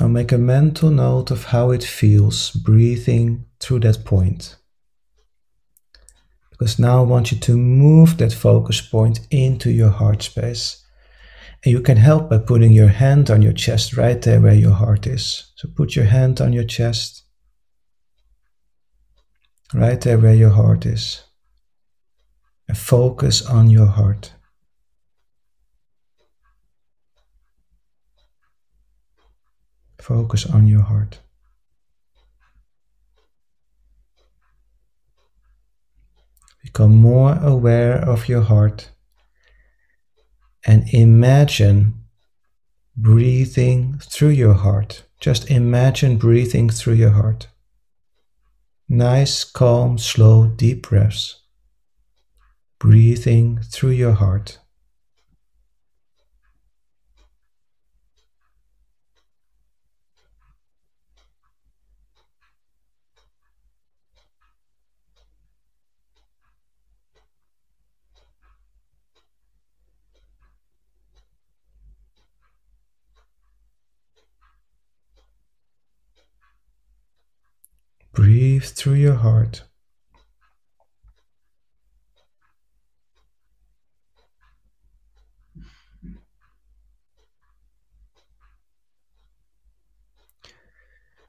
Now 0.00 0.06
make 0.06 0.30
a 0.30 0.38
mental 0.38 0.90
note 0.90 1.32
of 1.32 1.46
how 1.46 1.72
it 1.72 1.82
feels 1.82 2.52
breathing 2.52 3.46
through 3.58 3.80
that 3.80 4.04
point. 4.04 4.54
Because 6.50 6.78
now 6.78 7.00
I 7.00 7.06
want 7.06 7.32
you 7.32 7.38
to 7.38 7.56
move 7.56 8.16
that 8.18 8.32
focus 8.32 8.80
point 8.80 9.26
into 9.32 9.72
your 9.72 9.90
heart 9.90 10.22
space. 10.22 10.84
And 11.64 11.72
you 11.72 11.80
can 11.80 11.96
help 11.96 12.30
by 12.30 12.38
putting 12.38 12.70
your 12.70 12.88
hand 12.88 13.28
on 13.28 13.42
your 13.42 13.52
chest 13.52 13.96
right 13.96 14.22
there 14.22 14.40
where 14.40 14.54
your 14.54 14.74
heart 14.74 15.08
is. 15.08 15.50
So 15.56 15.68
put 15.68 15.96
your 15.96 16.04
hand 16.04 16.40
on 16.40 16.52
your 16.52 16.64
chest, 16.64 17.24
right 19.74 20.00
there 20.00 20.18
where 20.18 20.34
your 20.34 20.50
heart 20.50 20.86
is. 20.86 21.24
And 22.68 22.78
focus 22.78 23.44
on 23.44 23.68
your 23.68 23.86
heart. 23.86 24.32
Focus 30.08 30.46
on 30.46 30.66
your 30.66 30.80
heart. 30.80 31.20
Become 36.62 36.96
more 36.96 37.36
aware 37.42 37.96
of 37.96 38.26
your 38.26 38.40
heart 38.40 38.90
and 40.64 40.88
imagine 40.94 42.04
breathing 42.96 44.00
through 44.02 44.30
your 44.30 44.54
heart. 44.54 45.04
Just 45.20 45.50
imagine 45.50 46.16
breathing 46.16 46.70
through 46.70 46.94
your 46.94 47.10
heart. 47.10 47.48
Nice, 48.88 49.44
calm, 49.44 49.98
slow, 49.98 50.46
deep 50.46 50.88
breaths. 50.88 51.42
Breathing 52.78 53.60
through 53.62 53.90
your 53.90 54.14
heart. 54.14 54.58
Breathe 78.58 78.70
through 78.70 78.94
your 78.94 79.14
heart. 79.14 79.62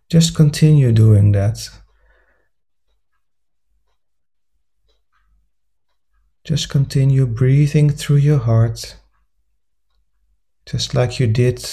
Just 0.09 0.36
continue 0.36 0.91
doing 0.91 1.33
that. 1.33 1.69
Just 6.43 6.69
continue 6.69 7.27
breathing 7.27 7.91
through 7.91 8.15
your 8.15 8.39
heart, 8.39 8.95
just 10.65 10.95
like 10.95 11.19
you 11.19 11.27
did 11.27 11.63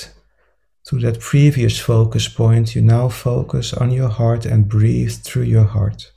to 0.86 0.98
that 1.00 1.20
previous 1.20 1.78
focus 1.78 2.28
point, 2.28 2.74
you 2.74 2.82
now 2.82 3.08
focus 3.08 3.72
on 3.72 3.90
your 3.90 4.08
heart 4.08 4.46
and 4.46 4.68
breathe 4.68 5.12
through 5.12 5.42
your 5.42 5.64
heart. 5.64 6.12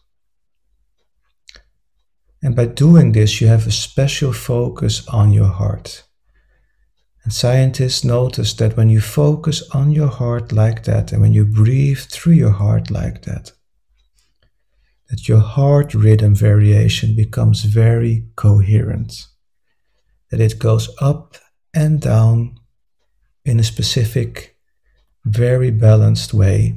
And 2.41 2.55
by 2.55 2.67
doing 2.67 3.11
this, 3.11 3.41
you 3.41 3.47
have 3.47 3.67
a 3.67 3.71
special 3.71 4.31
focus 4.31 5.07
on 5.07 5.31
your 5.31 5.47
heart. 5.47 6.03
And 7.23 7.33
scientists 7.33 8.03
notice 8.03 8.53
that 8.53 8.77
when 8.77 8.89
you 8.89 9.01
focus 9.01 9.67
on 9.71 9.91
your 9.91 10.07
heart 10.07 10.51
like 10.51 10.83
that, 10.83 11.11
and 11.11 11.21
when 11.21 11.33
you 11.33 11.45
breathe 11.45 11.99
through 11.99 12.33
your 12.33 12.51
heart 12.51 12.89
like 12.89 13.23
that, 13.23 13.51
that 15.09 15.27
your 15.27 15.39
heart 15.39 15.93
rhythm 15.93 16.35
variation 16.35 17.15
becomes 17.15 17.63
very 17.63 18.27
coherent, 18.35 19.25
that 20.29 20.39
it 20.39 20.59
goes 20.59 20.95
up 21.01 21.35
and 21.73 21.99
down 21.99 22.55
in 23.43 23.59
a 23.59 23.63
specific, 23.63 24.55
very 25.29 25.71
balanced 25.71 26.33
way. 26.33 26.75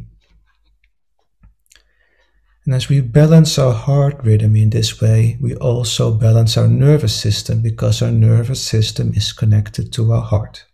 And 2.64 2.74
as 2.74 2.88
we 2.88 3.00
balance 3.00 3.58
our 3.58 3.72
heart 3.72 4.22
rhythm 4.22 4.54
in 4.54 4.70
this 4.70 5.00
way, 5.00 5.36
we 5.40 5.56
also 5.56 6.12
balance 6.12 6.56
our 6.56 6.68
nervous 6.68 7.14
system 7.14 7.60
because 7.60 8.00
our 8.00 8.12
nervous 8.12 8.64
system 8.64 9.12
is 9.14 9.32
connected 9.32 9.92
to 9.94 10.12
our 10.12 10.22
heart. 10.22 10.64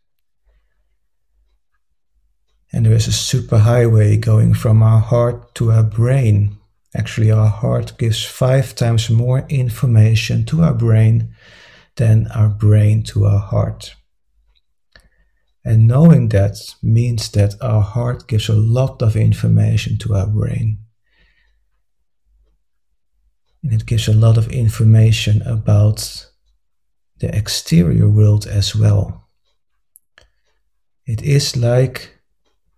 And 2.72 2.84
there 2.84 2.92
is 2.92 3.08
a 3.08 3.10
superhighway 3.10 4.20
going 4.20 4.52
from 4.52 4.82
our 4.82 5.00
heart 5.00 5.54
to 5.54 5.72
our 5.72 5.82
brain. 5.82 6.58
Actually, 6.94 7.30
our 7.30 7.48
heart 7.48 7.96
gives 7.96 8.22
five 8.22 8.74
times 8.74 9.08
more 9.08 9.46
information 9.48 10.44
to 10.46 10.62
our 10.62 10.74
brain 10.74 11.34
than 11.96 12.26
our 12.28 12.50
brain 12.50 13.02
to 13.04 13.24
our 13.24 13.40
heart. 13.40 13.94
And 15.68 15.86
knowing 15.86 16.30
that 16.30 16.56
means 16.82 17.30
that 17.32 17.54
our 17.60 17.82
heart 17.82 18.26
gives 18.26 18.48
a 18.48 18.54
lot 18.54 19.02
of 19.02 19.16
information 19.16 19.98
to 19.98 20.14
our 20.14 20.26
brain. 20.26 20.78
And 23.62 23.74
it 23.74 23.84
gives 23.84 24.08
a 24.08 24.14
lot 24.14 24.38
of 24.38 24.48
information 24.50 25.42
about 25.42 26.26
the 27.18 27.36
exterior 27.36 28.08
world 28.08 28.46
as 28.46 28.74
well. 28.74 29.28
It 31.04 31.20
is 31.20 31.54
like, 31.54 32.18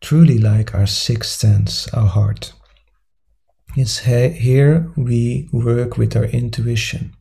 truly 0.01 0.39
like 0.39 0.75
our 0.75 0.89
sixth 0.89 1.39
sense, 1.39 1.87
our 1.95 2.09
heart. 2.09 2.53
It's 3.77 3.99
here 3.99 4.91
we 4.97 5.49
work 5.53 5.97
with 5.97 6.17
our 6.17 6.25
intuition. 6.25 7.15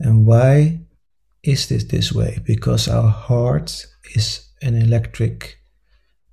And 0.00 0.26
why 0.26 0.85
is 1.46 1.68
this 1.68 1.84
this 1.84 2.12
way? 2.12 2.38
Because 2.44 2.88
our 2.88 3.08
heart 3.08 3.86
is 4.14 4.48
an 4.62 4.74
electric 4.74 5.58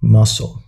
muscle. 0.02 0.64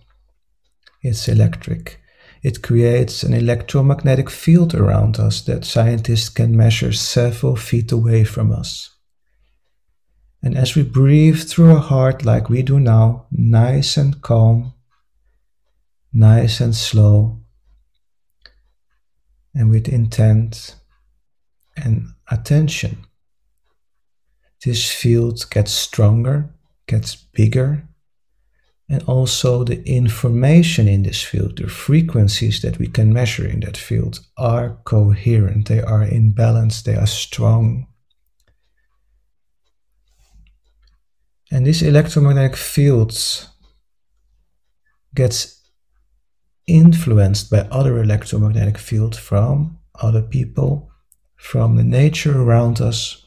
It's 1.02 1.28
electric. 1.28 2.00
It 2.42 2.62
creates 2.62 3.22
an 3.22 3.34
electromagnetic 3.34 4.30
field 4.30 4.74
around 4.74 5.18
us 5.18 5.42
that 5.42 5.64
scientists 5.64 6.28
can 6.28 6.56
measure 6.56 6.92
several 6.92 7.56
feet 7.56 7.90
away 7.90 8.24
from 8.24 8.52
us. 8.52 8.90
And 10.42 10.56
as 10.56 10.76
we 10.76 10.82
breathe 10.82 11.40
through 11.40 11.72
our 11.72 11.80
heart 11.80 12.24
like 12.24 12.48
we 12.48 12.62
do 12.62 12.78
now, 12.78 13.26
nice 13.32 13.96
and 13.96 14.22
calm, 14.22 14.74
nice 16.12 16.60
and 16.60 16.74
slow, 16.74 17.40
and 19.54 19.70
with 19.70 19.88
intent 19.88 20.76
and 21.76 22.10
attention, 22.30 23.05
this 24.66 24.90
field 24.90 25.48
gets 25.50 25.70
stronger, 25.70 26.50
gets 26.88 27.14
bigger, 27.14 27.88
and 28.88 29.00
also 29.04 29.62
the 29.62 29.80
information 29.88 30.88
in 30.88 31.04
this 31.04 31.22
field, 31.22 31.56
the 31.56 31.68
frequencies 31.68 32.60
that 32.62 32.76
we 32.78 32.88
can 32.88 33.12
measure 33.12 33.46
in 33.46 33.60
that 33.60 33.76
field, 33.76 34.18
are 34.36 34.78
coherent, 34.84 35.68
they 35.68 35.80
are 35.80 36.02
in 36.02 36.32
balance, 36.32 36.82
they 36.82 36.96
are 36.96 37.06
strong. 37.06 37.86
And 41.52 41.64
this 41.64 41.80
electromagnetic 41.80 42.56
field 42.56 43.16
gets 45.14 45.62
influenced 46.66 47.50
by 47.52 47.60
other 47.70 48.02
electromagnetic 48.02 48.78
fields 48.78 49.16
from 49.16 49.78
other 50.02 50.22
people, 50.22 50.90
from 51.36 51.76
the 51.76 51.84
nature 51.84 52.42
around 52.42 52.80
us, 52.80 53.25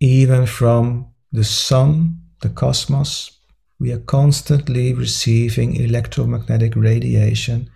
even 0.00 0.46
from 0.46 1.08
the 1.32 1.44
sun, 1.44 2.20
the 2.40 2.48
cosmos, 2.48 3.38
we 3.80 3.92
are 3.92 3.98
constantly 3.98 4.94
receiving 4.94 5.76
electromagnetic 5.76 6.76
radiation, 6.76 7.70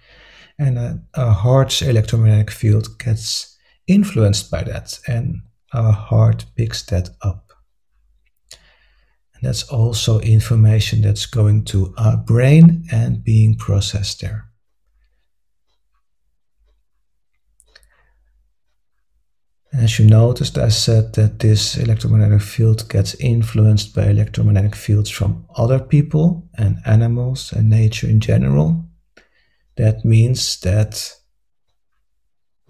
and 0.58 1.02
our 1.14 1.32
heart's 1.32 1.82
electromagnetic 1.82 2.50
field 2.50 2.98
gets 2.98 3.56
influenced 3.86 4.50
by 4.50 4.62
that, 4.62 4.98
and 5.06 5.42
our 5.72 5.92
heart 5.92 6.44
picks 6.56 6.82
that 6.86 7.10
up. 7.22 7.52
And 9.34 9.42
that's 9.42 9.64
also 9.64 10.18
information 10.20 11.02
that's 11.02 11.26
going 11.26 11.64
to 11.66 11.94
our 11.96 12.16
brain 12.16 12.84
and 12.90 13.22
being 13.22 13.56
processed 13.56 14.20
there. 14.20 14.47
As 19.72 19.98
you 19.98 20.06
noticed, 20.06 20.56
I 20.56 20.70
said 20.70 21.12
that 21.14 21.40
this 21.40 21.76
electromagnetic 21.76 22.40
field 22.40 22.88
gets 22.88 23.14
influenced 23.16 23.94
by 23.94 24.06
electromagnetic 24.06 24.74
fields 24.74 25.10
from 25.10 25.46
other 25.56 25.78
people 25.78 26.48
and 26.56 26.78
animals 26.86 27.52
and 27.52 27.68
nature 27.68 28.08
in 28.08 28.20
general. 28.20 28.86
That 29.76 30.04
means 30.04 30.58
that 30.60 31.14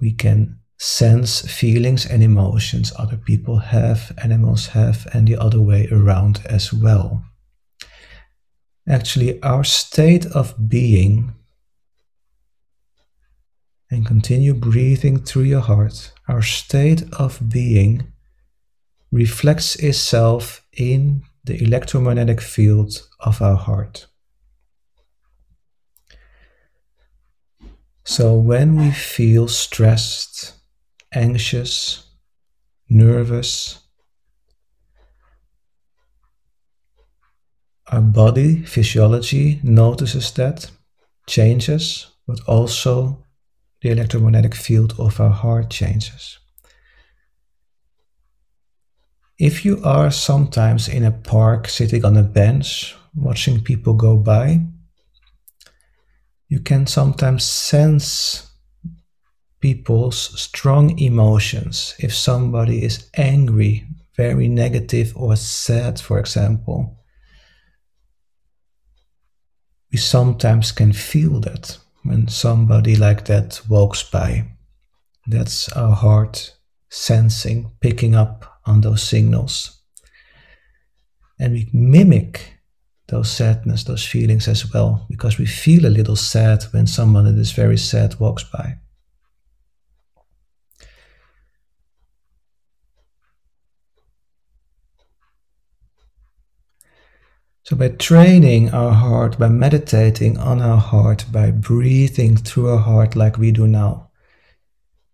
we 0.00 0.12
can 0.12 0.58
sense 0.76 1.40
feelings 1.42 2.04
and 2.06 2.22
emotions 2.22 2.92
other 2.96 3.16
people 3.16 3.58
have, 3.58 4.12
animals 4.22 4.66
have, 4.68 5.06
and 5.12 5.26
the 5.26 5.36
other 5.36 5.60
way 5.60 5.88
around 5.90 6.40
as 6.46 6.72
well. 6.72 7.24
Actually, 8.88 9.40
our 9.42 9.64
state 9.64 10.26
of 10.26 10.68
being 10.68 11.34
and 13.90 14.06
continue 14.06 14.54
breathing 14.54 15.18
through 15.18 15.42
your 15.42 15.60
heart, 15.60 16.12
our 16.28 16.42
state 16.42 17.02
of 17.14 17.40
being 17.48 18.12
reflects 19.10 19.76
itself 19.76 20.62
in 20.72 21.22
the 21.44 21.62
electromagnetic 21.62 22.40
field 22.40 23.08
of 23.20 23.40
our 23.40 23.56
heart. 23.56 24.06
So 28.04 28.34
when 28.34 28.76
we 28.76 28.90
feel 28.90 29.48
stressed, 29.48 30.54
anxious, 31.12 32.06
nervous, 32.88 33.80
our 37.90 38.02
body 38.02 38.62
physiology 38.62 39.60
notices 39.62 40.30
that, 40.32 40.70
changes, 41.26 42.06
but 42.26 42.40
also 42.46 43.24
the 43.80 43.90
electromagnetic 43.90 44.54
field 44.54 44.94
of 44.98 45.20
our 45.20 45.30
heart 45.30 45.70
changes. 45.70 46.38
If 49.38 49.64
you 49.64 49.80
are 49.84 50.10
sometimes 50.10 50.88
in 50.88 51.04
a 51.04 51.12
park 51.12 51.68
sitting 51.68 52.04
on 52.04 52.16
a 52.16 52.24
bench 52.24 52.96
watching 53.14 53.62
people 53.62 53.94
go 53.94 54.16
by, 54.16 54.66
you 56.48 56.60
can 56.60 56.86
sometimes 56.86 57.44
sense 57.44 58.50
people's 59.60 60.40
strong 60.40 60.98
emotions. 60.98 61.94
If 61.98 62.14
somebody 62.14 62.82
is 62.82 63.08
angry, 63.16 63.86
very 64.16 64.48
negative, 64.48 65.12
or 65.16 65.36
sad, 65.36 66.00
for 66.00 66.18
example, 66.18 66.98
we 69.92 69.98
sometimes 69.98 70.72
can 70.72 70.92
feel 70.92 71.40
that 71.40 71.78
when 72.08 72.28
somebody 72.28 72.96
like 72.96 73.24
that 73.26 73.60
walks 73.68 74.02
by. 74.02 74.44
That's 75.26 75.70
our 75.72 75.94
heart 75.94 76.56
sensing, 76.90 77.70
picking 77.80 78.14
up 78.14 78.60
on 78.64 78.80
those 78.80 79.02
signals. 79.02 79.82
And 81.38 81.52
we 81.52 81.70
mimic 81.72 82.58
those 83.08 83.30
sadness, 83.30 83.84
those 83.84 84.04
feelings 84.04 84.48
as 84.48 84.72
well, 84.72 85.06
because 85.08 85.38
we 85.38 85.46
feel 85.46 85.86
a 85.86 85.90
little 85.90 86.16
sad 86.16 86.64
when 86.72 86.86
someone 86.86 87.24
that 87.24 87.40
is 87.40 87.52
very 87.52 87.78
sad 87.78 88.18
walks 88.20 88.44
by. 88.44 88.78
So, 97.68 97.76
by 97.76 97.88
training 97.88 98.70
our 98.70 98.92
heart, 98.92 99.38
by 99.38 99.50
meditating 99.50 100.38
on 100.38 100.62
our 100.62 100.78
heart, 100.78 101.26
by 101.30 101.50
breathing 101.50 102.34
through 102.34 102.70
our 102.70 102.78
heart 102.78 103.14
like 103.14 103.36
we 103.36 103.50
do 103.50 103.66
now, 103.66 104.08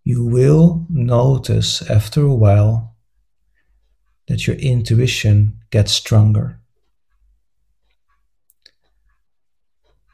you 0.05 0.25
will 0.25 0.87
notice 0.88 1.83
after 1.90 2.23
a 2.23 2.33
while 2.33 2.95
that 4.29 4.47
your 4.47 4.55
intuition 4.55 5.59
gets 5.71 5.90
stronger. 5.90 6.61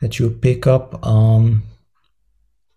That 0.00 0.18
you 0.18 0.30
pick 0.30 0.66
up 0.66 1.06
on 1.06 1.60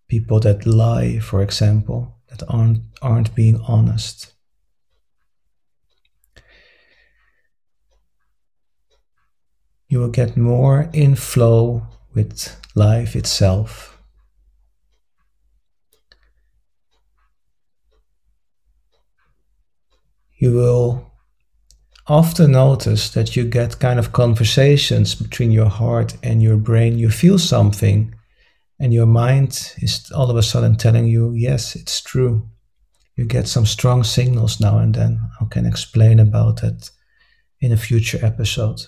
people 0.10 0.42
that 0.42 0.66
lie, 0.66 1.20
for 1.20 1.42
example, 1.42 2.18
that 2.28 2.44
aren't, 2.50 2.80
aren't 3.02 3.34
being 3.34 3.62
honest 3.62 4.33
You 9.94 10.00
will 10.00 10.10
get 10.10 10.36
more 10.36 10.90
in 10.92 11.14
flow 11.14 11.84
with 12.16 12.60
life 12.74 13.16
itself. 13.16 14.02
You 20.40 20.52
will 20.54 21.12
often 22.08 22.54
notice 22.54 23.12
that 23.12 23.36
you 23.36 23.44
get 23.46 23.78
kind 23.78 24.00
of 24.00 24.14
conversations 24.14 25.14
between 25.14 25.52
your 25.52 25.70
heart 25.70 26.18
and 26.24 26.42
your 26.42 26.58
brain. 26.58 26.98
You 26.98 27.12
feel 27.12 27.38
something, 27.38 28.16
and 28.80 28.92
your 28.96 29.06
mind 29.06 29.76
is 29.78 30.12
all 30.12 30.32
of 30.32 30.38
a 30.38 30.42
sudden 30.42 30.76
telling 30.76 31.06
you, 31.06 31.34
Yes, 31.36 31.76
it's 31.76 32.02
true. 32.02 32.50
You 33.16 33.26
get 33.26 33.48
some 33.48 33.68
strong 33.68 34.04
signals 34.04 34.60
now 34.60 34.80
and 34.80 34.96
then. 34.96 35.20
I 35.40 35.46
can 35.52 35.68
explain 35.68 36.20
about 36.20 36.62
that 36.62 36.90
in 37.62 37.72
a 37.72 37.78
future 37.78 38.18
episode. 38.26 38.88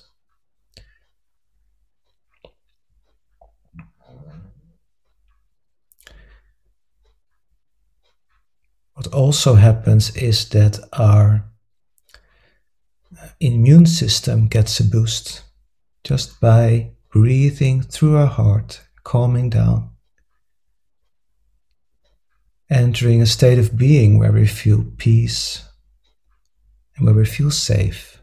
What 9.05 9.13
also 9.13 9.53
happens 9.53 10.15
is 10.15 10.49
that 10.49 10.79
our 10.93 11.45
immune 13.39 13.85
system 13.85 14.47
gets 14.47 14.79
a 14.79 14.83
boost 14.83 15.43
just 16.03 16.41
by 16.41 16.89
breathing 17.11 17.83
through 17.83 18.17
our 18.17 18.25
heart, 18.25 18.81
calming 19.03 19.51
down, 19.51 19.91
entering 22.67 23.21
a 23.21 23.27
state 23.27 23.59
of 23.59 23.77
being 23.77 24.17
where 24.17 24.31
we 24.31 24.47
feel 24.47 24.83
peace 24.97 25.63
and 26.97 27.05
where 27.05 27.13
we 27.13 27.25
feel 27.25 27.51
safe. 27.51 28.14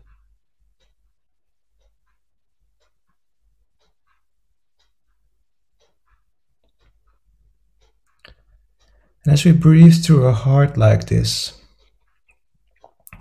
And 9.25 9.33
as 9.33 9.45
we 9.45 9.53
breathe 9.53 10.03
through 10.03 10.27
our 10.27 10.33
heart 10.33 10.77
like 10.77 11.07
this, 11.07 11.53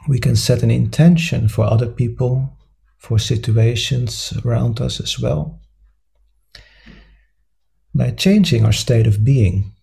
we 0.07 0.19
can 0.19 0.35
set 0.35 0.63
an 0.63 0.71
intention 0.71 1.47
for 1.47 1.65
other 1.65 1.87
people, 1.87 2.57
for 2.97 3.19
situations 3.19 4.33
around 4.43 4.81
us 4.81 4.99
as 4.99 5.19
well, 5.19 5.59
by 7.93 8.11
changing 8.11 8.65
our 8.65 8.71
state 8.71 9.05
of 9.05 9.23
being. 9.23 9.73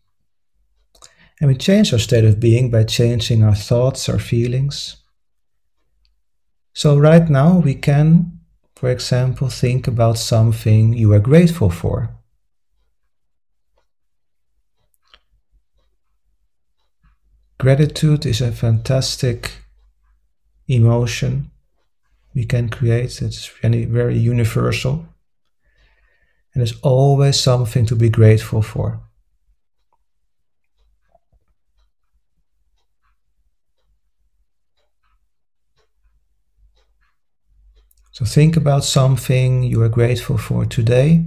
And 1.40 1.48
we 1.48 1.56
change 1.56 1.92
our 1.92 2.00
state 2.00 2.24
of 2.24 2.40
being 2.40 2.68
by 2.68 2.82
changing 2.82 3.44
our 3.44 3.54
thoughts, 3.54 4.08
our 4.08 4.18
feelings. 4.18 4.96
So, 6.74 6.98
right 6.98 7.28
now, 7.28 7.58
we 7.58 7.74
can, 7.74 8.40
for 8.74 8.90
example, 8.90 9.48
think 9.48 9.86
about 9.86 10.18
something 10.18 10.94
you 10.94 11.12
are 11.12 11.20
grateful 11.20 11.70
for. 11.70 12.17
Gratitude 17.58 18.24
is 18.24 18.40
a 18.40 18.52
fantastic 18.52 19.50
emotion 20.68 21.50
we 22.32 22.44
can 22.44 22.68
create. 22.68 23.20
It's 23.20 23.46
very, 23.62 24.16
universal. 24.16 25.06
And 26.54 26.60
there's 26.60 26.78
always 26.82 27.40
something 27.40 27.84
to 27.86 27.96
be 27.96 28.10
grateful 28.10 28.62
for. 28.62 29.00
So 38.12 38.24
think 38.24 38.56
about 38.56 38.84
something 38.84 39.64
you 39.64 39.82
are 39.82 39.88
grateful 39.88 40.38
for 40.38 40.64
today. 40.64 41.24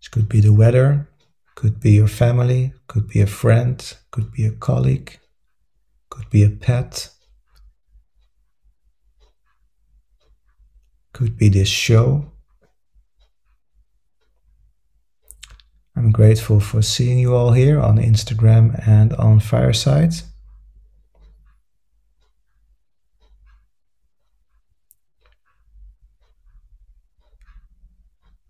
This 0.00 0.08
could 0.08 0.28
be 0.28 0.40
the 0.40 0.52
weather, 0.52 1.08
could 1.54 1.80
be 1.80 1.92
your 1.92 2.08
family, 2.08 2.72
could 2.86 3.08
be 3.08 3.20
a 3.20 3.26
friend, 3.26 3.96
could 4.10 4.32
be 4.32 4.44
a 4.44 4.52
colleague, 4.52 5.18
could 6.10 6.28
be 6.30 6.42
a 6.42 6.50
pet, 6.50 7.10
could 11.12 11.36
be 11.36 11.48
this 11.48 11.68
show. 11.68 12.32
I'm 15.94 16.10
grateful 16.10 16.58
for 16.58 16.80
seeing 16.80 17.18
you 17.18 17.34
all 17.34 17.52
here 17.52 17.78
on 17.78 17.98
Instagram 17.98 18.86
and 18.88 19.12
on 19.14 19.40
Fireside. 19.40 20.14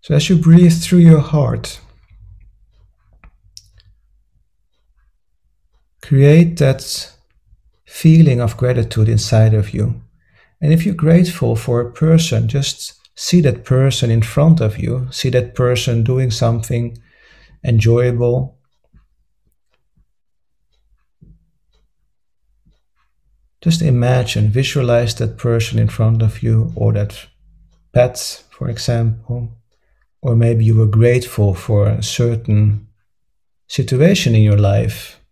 So, 0.01 0.15
as 0.15 0.29
you 0.29 0.35
breathe 0.35 0.73
through 0.81 0.99
your 0.99 1.21
heart, 1.21 1.79
create 6.03 6.57
that 6.57 7.13
feeling 7.85 8.41
of 8.41 8.57
gratitude 8.57 9.07
inside 9.07 9.53
of 9.53 9.73
you. 9.73 10.01
And 10.61 10.73
if 10.73 10.85
you're 10.85 10.93
grateful 10.93 11.55
for 11.55 11.79
a 11.79 11.91
person, 11.91 12.49
just 12.49 12.99
see 13.15 13.39
that 13.41 13.63
person 13.63 14.11
in 14.11 14.21
front 14.21 14.59
of 14.59 14.77
you, 14.77 15.07
see 15.11 15.29
that 15.29 15.55
person 15.55 16.03
doing 16.03 16.29
something 16.29 16.97
enjoyable. 17.63 18.57
Just 23.61 23.81
imagine, 23.81 24.49
visualize 24.49 25.15
that 25.15 25.37
person 25.37 25.79
in 25.79 25.87
front 25.87 26.21
of 26.21 26.43
you, 26.43 26.73
or 26.75 26.91
that 26.91 27.27
pet, 27.93 28.43
for 28.49 28.69
example, 28.69 29.53
or 30.21 30.35
maybe 30.35 30.65
you 30.65 30.75
were 30.75 30.85
grateful 30.85 31.53
for 31.53 31.87
a 31.87 32.03
certain 32.03 32.87
situation 33.69 34.35
in 34.35 34.41
your 34.41 34.57
life 34.57 35.22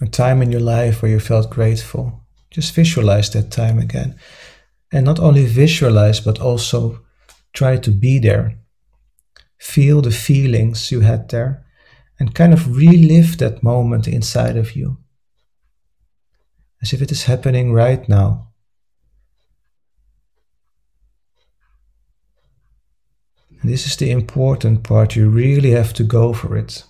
a 0.00 0.06
time 0.06 0.42
in 0.42 0.52
your 0.52 0.60
life 0.60 1.02
where 1.02 1.10
you 1.10 1.20
felt 1.20 1.50
grateful. 1.50 2.24
Just 2.50 2.74
visualize 2.74 3.30
that 3.30 3.50
time 3.50 3.78
again. 3.78 4.16
And 4.92 5.04
not 5.04 5.18
only 5.18 5.44
visualize, 5.44 6.20
but 6.20 6.40
also 6.40 7.00
try 7.52 7.76
to 7.76 7.90
be 7.90 8.18
there. 8.18 8.58
Feel 9.58 10.00
the 10.00 10.10
feelings 10.10 10.92
you 10.92 11.00
had 11.00 11.28
there 11.28 11.64
and 12.18 12.34
kind 12.34 12.52
of 12.52 12.76
relive 12.76 13.38
that 13.38 13.62
moment 13.62 14.08
inside 14.08 14.56
of 14.56 14.74
you. 14.74 14.98
As 16.80 16.92
if 16.92 17.02
it 17.02 17.10
is 17.10 17.24
happening 17.24 17.72
right 17.72 18.08
now. 18.08 18.48
And 23.60 23.70
this 23.70 23.86
is 23.86 23.96
the 23.96 24.10
important 24.10 24.84
part. 24.84 25.16
You 25.16 25.28
really 25.28 25.72
have 25.72 25.92
to 25.94 26.04
go 26.04 26.32
for 26.32 26.56
it. 26.56 26.84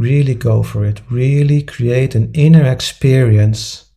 Really 0.00 0.34
go 0.34 0.62
for 0.62 0.86
it. 0.86 1.02
Really 1.10 1.60
create 1.60 2.14
an 2.14 2.32
inner 2.32 2.64
experience 2.64 3.90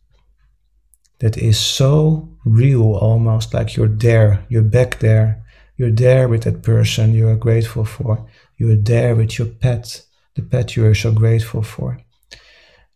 that 1.20 1.38
is 1.38 1.58
so 1.58 2.28
real, 2.44 2.92
almost 2.96 3.54
like 3.54 3.74
you're 3.74 3.88
there, 3.88 4.44
you're 4.50 4.70
back 4.78 4.98
there, 4.98 5.42
you're 5.78 5.90
there 5.90 6.28
with 6.28 6.42
that 6.42 6.62
person 6.62 7.14
you 7.14 7.26
are 7.28 7.36
grateful 7.36 7.86
for, 7.86 8.28
you're 8.58 8.76
there 8.76 9.16
with 9.16 9.38
your 9.38 9.48
pet, 9.48 10.02
the 10.34 10.42
pet 10.42 10.76
you 10.76 10.84
are 10.84 10.94
so 10.94 11.10
grateful 11.10 11.62
for. 11.62 11.98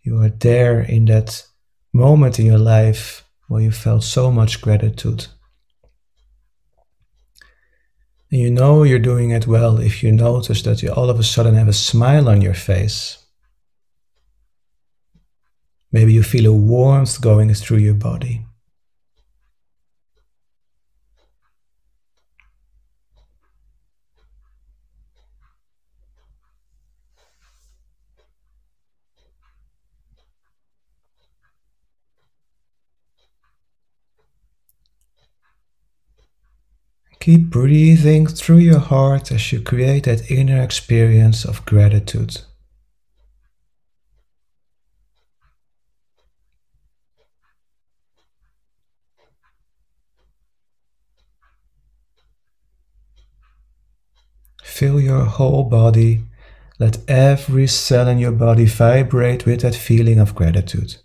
You 0.03 0.21
are 0.21 0.29
there 0.29 0.83
in 0.83 1.07
that 1.07 1.47
moment 1.95 2.39
in 2.39 2.45
your 2.45 2.59
life 2.59 3.25
where 3.47 3.63
you 3.63 3.71
felt 3.71 4.05
so 4.05 4.31
much 4.31 4.61
gratitude. 4.61 5.29
And 8.31 8.41
you 8.41 8.51
know 8.51 8.83
you're 8.83 8.99
doing 8.99 9.31
it 9.31 9.47
well 9.47 9.79
if 9.79 10.03
you 10.03 10.13
notice 10.13 10.63
that 10.63 10.83
you 10.83 10.91
all 10.91 11.09
of 11.09 11.19
a 11.19 11.23
sudden 11.23 11.55
have 11.55 11.69
a 11.69 11.73
smile 11.73 12.29
on 12.29 12.43
your 12.43 12.55
face. 12.55 13.25
Maybe 15.91 16.13
you 16.13 16.23
feel 16.23 16.47
a 16.47 16.53
warmth 16.53 17.21
going 17.21 17.53
through 17.55 17.79
your 17.79 17.95
body. 17.95 18.48
Keep 37.29 37.51
breathing 37.51 38.27
through 38.27 38.57
your 38.57 38.79
heart 38.79 39.31
as 39.31 39.53
you 39.53 39.61
create 39.61 40.05
that 40.05 40.31
inner 40.31 40.63
experience 40.63 41.45
of 41.45 41.63
gratitude. 41.67 42.39
Feel 54.63 54.99
your 54.99 55.27
whole 55.27 55.65
body. 55.65 56.23
Let 56.79 56.97
every 57.11 57.67
cell 57.67 58.09
in 58.09 58.17
your 58.17 58.33
body 58.33 58.65
vibrate 58.65 59.45
with 59.45 59.61
that 59.61 59.75
feeling 59.75 60.19
of 60.19 60.35
gratitude. 60.35 60.97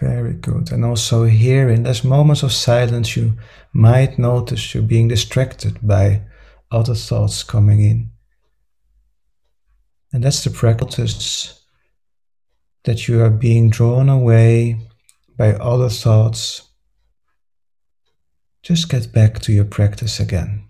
Very 0.00 0.34
good. 0.34 0.72
And 0.72 0.84
also 0.84 1.24
here 1.24 1.68
in 1.68 1.84
those 1.84 2.02
moments 2.02 2.42
of 2.42 2.52
silence, 2.52 3.16
you 3.16 3.38
might 3.72 4.18
notice 4.18 4.74
you're 4.74 4.82
being 4.82 5.08
distracted 5.08 5.78
by 5.86 6.22
other 6.70 6.94
thoughts 6.94 7.44
coming 7.44 7.80
in. 7.80 8.10
And 10.12 10.24
that's 10.24 10.42
the 10.42 10.50
practice 10.50 11.60
that 12.82 13.06
you 13.06 13.22
are 13.22 13.30
being 13.30 13.70
drawn 13.70 14.08
away 14.08 14.80
by 15.36 15.52
other 15.54 15.88
thoughts. 15.88 16.68
Just 18.62 18.88
get 18.88 19.12
back 19.12 19.40
to 19.40 19.52
your 19.52 19.64
practice 19.64 20.18
again 20.18 20.64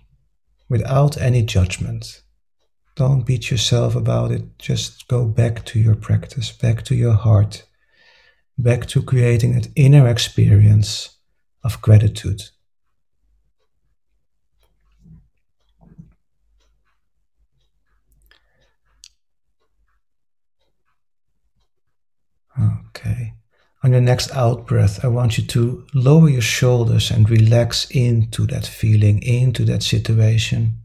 without 0.68 1.16
any 1.16 1.42
judgment. 1.42 2.22
Don't 2.94 3.26
beat 3.26 3.50
yourself 3.50 3.96
about 3.96 4.32
it. 4.32 4.58
Just 4.58 5.08
go 5.08 5.24
back 5.24 5.64
to 5.66 5.80
your 5.80 5.94
practice, 5.94 6.52
back 6.52 6.82
to 6.84 6.94
your 6.94 7.14
heart 7.14 7.64
back 8.56 8.86
to 8.86 9.02
creating 9.02 9.54
that 9.54 9.68
inner 9.76 10.08
experience 10.08 11.16
of 11.62 11.80
gratitude. 11.80 12.42
Okay. 22.60 23.34
On 23.82 23.92
your 23.92 24.00
next 24.00 24.30
out 24.34 24.66
breath, 24.66 25.04
I 25.04 25.08
want 25.08 25.36
you 25.36 25.44
to 25.44 25.84
lower 25.92 26.28
your 26.28 26.40
shoulders 26.40 27.10
and 27.10 27.28
relax 27.28 27.90
into 27.90 28.46
that 28.46 28.66
feeling, 28.66 29.22
into 29.22 29.64
that 29.64 29.82
situation. 29.82 30.78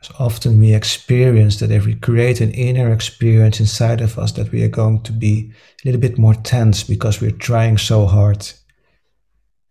So 0.00 0.14
often 0.18 0.60
we 0.60 0.74
experience 0.74 1.58
that 1.58 1.72
if 1.72 1.84
we 1.84 1.94
create 1.94 2.40
an 2.40 2.52
inner 2.52 2.92
experience 2.92 3.58
inside 3.58 4.00
of 4.00 4.18
us, 4.18 4.32
that 4.32 4.52
we 4.52 4.62
are 4.62 4.68
going 4.68 5.02
to 5.02 5.12
be 5.12 5.50
a 5.50 5.88
little 5.88 6.00
bit 6.00 6.18
more 6.18 6.34
tense 6.34 6.84
because 6.84 7.20
we're 7.20 7.32
trying 7.32 7.78
so 7.78 8.06
hard. 8.06 8.48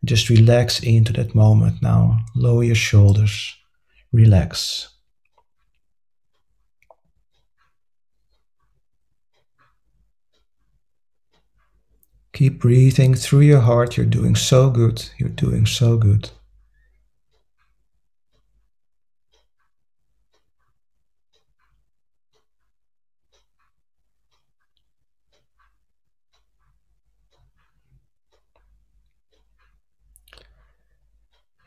Just 0.04 0.30
relax 0.30 0.82
into 0.82 1.14
that 1.14 1.34
moment 1.34 1.82
now. 1.82 2.20
Lower 2.36 2.64
your 2.64 2.76
shoulders. 2.76 3.56
Relax. 4.12 4.90
Keep 12.34 12.60
breathing 12.60 13.16
through 13.16 13.42
your 13.42 13.62
heart. 13.62 13.98
You're 13.98 14.06
doing 14.06 14.36
so 14.36 14.70
good. 14.70 15.10
You're 15.18 15.30
doing 15.30 15.66
so 15.66 15.98
good. 15.98 16.30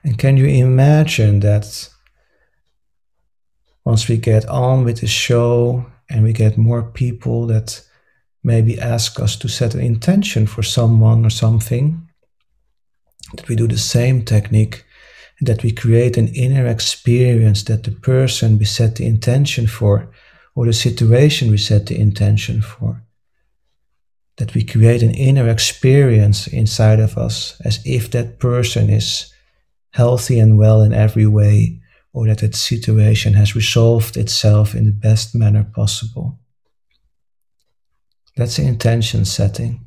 And 0.02 0.18
can 0.18 0.36
you 0.36 0.46
imagine 0.46 1.40
that 1.40 1.88
once 3.84 4.08
we 4.08 4.16
get 4.16 4.46
on 4.46 4.84
with 4.84 5.00
the 5.00 5.06
show 5.06 5.86
and 6.08 6.22
we 6.22 6.32
get 6.32 6.56
more 6.56 6.82
people 6.82 7.46
that 7.46 7.82
maybe 8.42 8.80
ask 8.80 9.20
us 9.20 9.36
to 9.36 9.48
set 9.48 9.74
an 9.74 9.80
intention 9.80 10.46
for 10.46 10.62
someone 10.62 11.24
or 11.24 11.30
something, 11.30 12.08
that 13.34 13.48
we 13.48 13.56
do 13.56 13.66
the 13.66 13.78
same 13.78 14.24
technique, 14.24 14.84
that 15.40 15.62
we 15.62 15.72
create 15.72 16.16
an 16.16 16.28
inner 16.28 16.66
experience 16.66 17.62
that 17.64 17.84
the 17.84 17.90
person 17.90 18.58
we 18.58 18.64
set 18.64 18.96
the 18.96 19.06
intention 19.06 19.66
for 19.66 20.10
or 20.54 20.66
the 20.66 20.72
situation 20.72 21.50
we 21.50 21.58
set 21.58 21.86
the 21.86 21.98
intention 21.98 22.60
for. 22.60 23.02
That 24.36 24.54
we 24.54 24.64
create 24.64 25.02
an 25.02 25.14
inner 25.14 25.48
experience 25.48 26.46
inside 26.46 27.00
of 27.00 27.16
us 27.16 27.60
as 27.64 27.80
if 27.84 28.10
that 28.10 28.38
person 28.38 28.90
is 28.90 29.29
healthy 29.92 30.38
and 30.38 30.58
well 30.58 30.82
in 30.82 30.92
every 30.92 31.26
way, 31.26 31.80
or 32.12 32.26
that 32.26 32.42
its 32.42 32.60
situation 32.60 33.34
has 33.34 33.54
resolved 33.54 34.16
itself 34.16 34.74
in 34.74 34.84
the 34.86 34.92
best 34.92 35.34
manner 35.34 35.64
possible. 35.74 36.38
That's 38.36 38.56
the 38.56 38.66
intention 38.66 39.24
setting. 39.24 39.86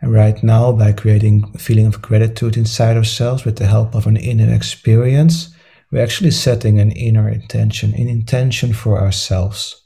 And 0.00 0.12
right 0.12 0.42
now, 0.42 0.72
by 0.72 0.92
creating 0.92 1.50
a 1.54 1.58
feeling 1.58 1.86
of 1.86 2.02
gratitude 2.02 2.56
inside 2.56 2.96
ourselves 2.96 3.44
with 3.44 3.56
the 3.56 3.66
help 3.66 3.94
of 3.94 4.06
an 4.06 4.16
inner 4.16 4.52
experience, 4.52 5.54
we're 5.90 6.02
actually 6.02 6.32
setting 6.32 6.78
an 6.78 6.90
inner 6.92 7.28
intention, 7.28 7.94
an 7.94 8.08
intention 8.08 8.74
for 8.74 9.00
ourselves 9.00 9.83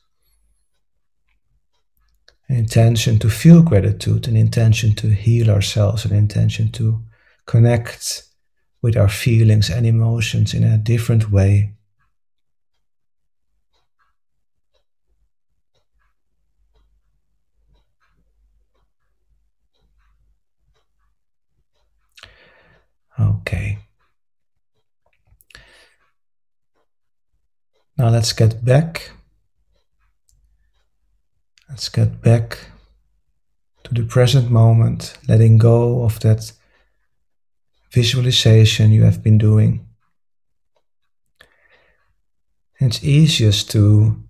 an 2.49 2.57
intention 2.57 3.19
to 3.19 3.29
feel 3.29 3.63
gratitude, 3.63 4.27
an 4.27 4.37
intention 4.37 4.95
to 4.95 5.09
heal 5.09 5.51
ourselves, 5.51 6.05
an 6.05 6.15
intention 6.15 6.73
to 6.73 7.03
connect 7.47 8.23
with 8.81 8.97
our 8.97 9.09
feelings 9.09 9.69
and 9.71 9.87
emotions 9.87 10.55
in 10.55 10.65
a 10.65 10.79
different 10.79 11.31
way. 11.31 11.75
Okay. 23.21 23.79
Now 27.97 28.11
let's 28.11 28.33
get 28.33 28.65
back 28.65 29.11
Let's 31.69 31.89
get 31.89 32.23
back 32.23 32.59
to 33.85 33.95
the 33.95 34.05
present 34.05 34.51
moment, 34.51 35.17
letting 35.29 35.59
go 35.59 36.03
of 36.03 36.21
that 36.21 36.53
visualization 37.93 38.91
you 38.91 39.05
have 39.05 39.23
been 39.23 39.39
doing. 39.39 39.87
It's 42.81 43.03
easiest 43.03 43.71
to 43.73 44.23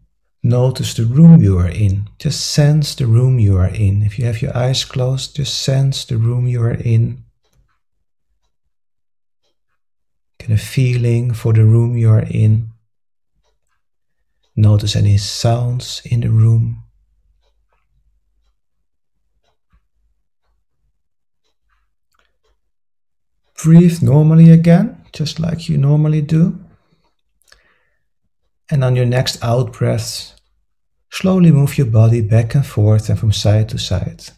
notice 0.43 0.95
the 0.95 1.05
room 1.05 1.43
you 1.43 1.59
are 1.59 1.69
in. 1.69 2.09
Just 2.19 2.51
sense 2.51 2.95
the 2.95 3.07
room 3.07 3.39
you 3.39 3.57
are 3.59 3.69
in. 3.69 4.03
If 4.03 4.19
you 4.19 4.25
have 4.25 4.41
your 4.41 4.57
eyes 4.57 4.85
closed, 4.85 5.37
just 5.37 5.61
sense 5.61 6.05
the 6.05 6.17
room 6.17 6.47
you 6.47 6.63
are 6.63 6.75
in. 6.75 7.25
Get 10.39 10.51
a 10.51 10.57
feeling 10.57 11.35
for 11.35 11.53
the 11.53 11.65
room 11.65 11.97
you 11.97 12.11
are 12.11 12.27
in. 12.31 12.71
Notice 14.57 14.97
any 14.97 15.19
sounds 15.19 16.01
in 16.05 16.21
the 16.21 16.31
room. 16.31 16.88
Breathe 23.63 24.03
normally 24.03 24.51
again, 24.51 25.05
just 25.13 25.41
like 25.41 25.69
you 25.69 25.79
normally 25.79 26.23
do. 26.23 26.59
And 28.71 28.85
on 28.85 28.95
your 28.95 29.07
next 29.07 29.43
out 29.43 29.73
breath, 29.73 30.39
slowly 31.11 31.51
move 31.51 31.77
your 31.77 31.89
body 31.89 32.21
back 32.21 32.55
and 32.55 32.65
forth 32.65 33.09
and 33.09 33.19
from 33.19 33.33
side 33.33 33.69
to 33.71 33.79
side. 33.79 34.31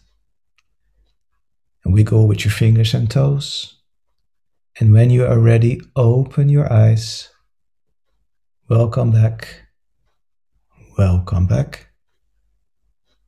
And 1.83 1.93
wiggle 1.93 2.27
with 2.27 2.45
your 2.45 2.51
fingers 2.51 2.95
and 2.95 3.09
toes. 3.11 3.77
And 4.79 4.91
when 4.91 5.11
you 5.11 5.25
are 5.25 5.39
ready, 5.39 5.81
open 5.95 6.49
your 6.49 6.71
eyes. 6.71 7.29
Welcome 8.69 9.11
back. 9.11 9.65
Welcome 10.97 11.45
back. 11.45 11.89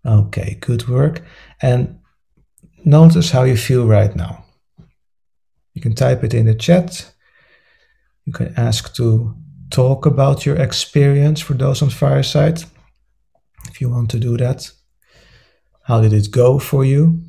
Okay, 0.06 0.58
good 0.60 0.88
work. 0.88 1.22
And 1.62 2.00
notice 2.84 3.30
how 3.30 3.44
you 3.44 3.58
feel 3.58 3.86
right 3.86 4.16
now. 4.16 4.43
You 5.74 5.82
can 5.82 5.96
type 5.96 6.24
it 6.24 6.34
in 6.34 6.46
the 6.46 6.56
chat. 6.56 7.12
You 8.26 8.34
can 8.34 8.54
ask 8.58 8.94
to 8.96 9.36
talk 9.70 10.06
about 10.06 10.46
your 10.46 10.56
experience 10.56 11.42
for 11.42 11.56
those 11.56 11.82
on 11.82 11.90
Fireside 11.90 12.64
if 13.70 13.82
you 13.82 13.90
want 13.90 14.12
to 14.12 14.20
do 14.20 14.38
that. 14.38 14.72
How 15.84 16.02
did 16.02 16.14
it 16.14 16.32
go 16.32 16.60
for 16.60 16.86
you? 16.86 17.22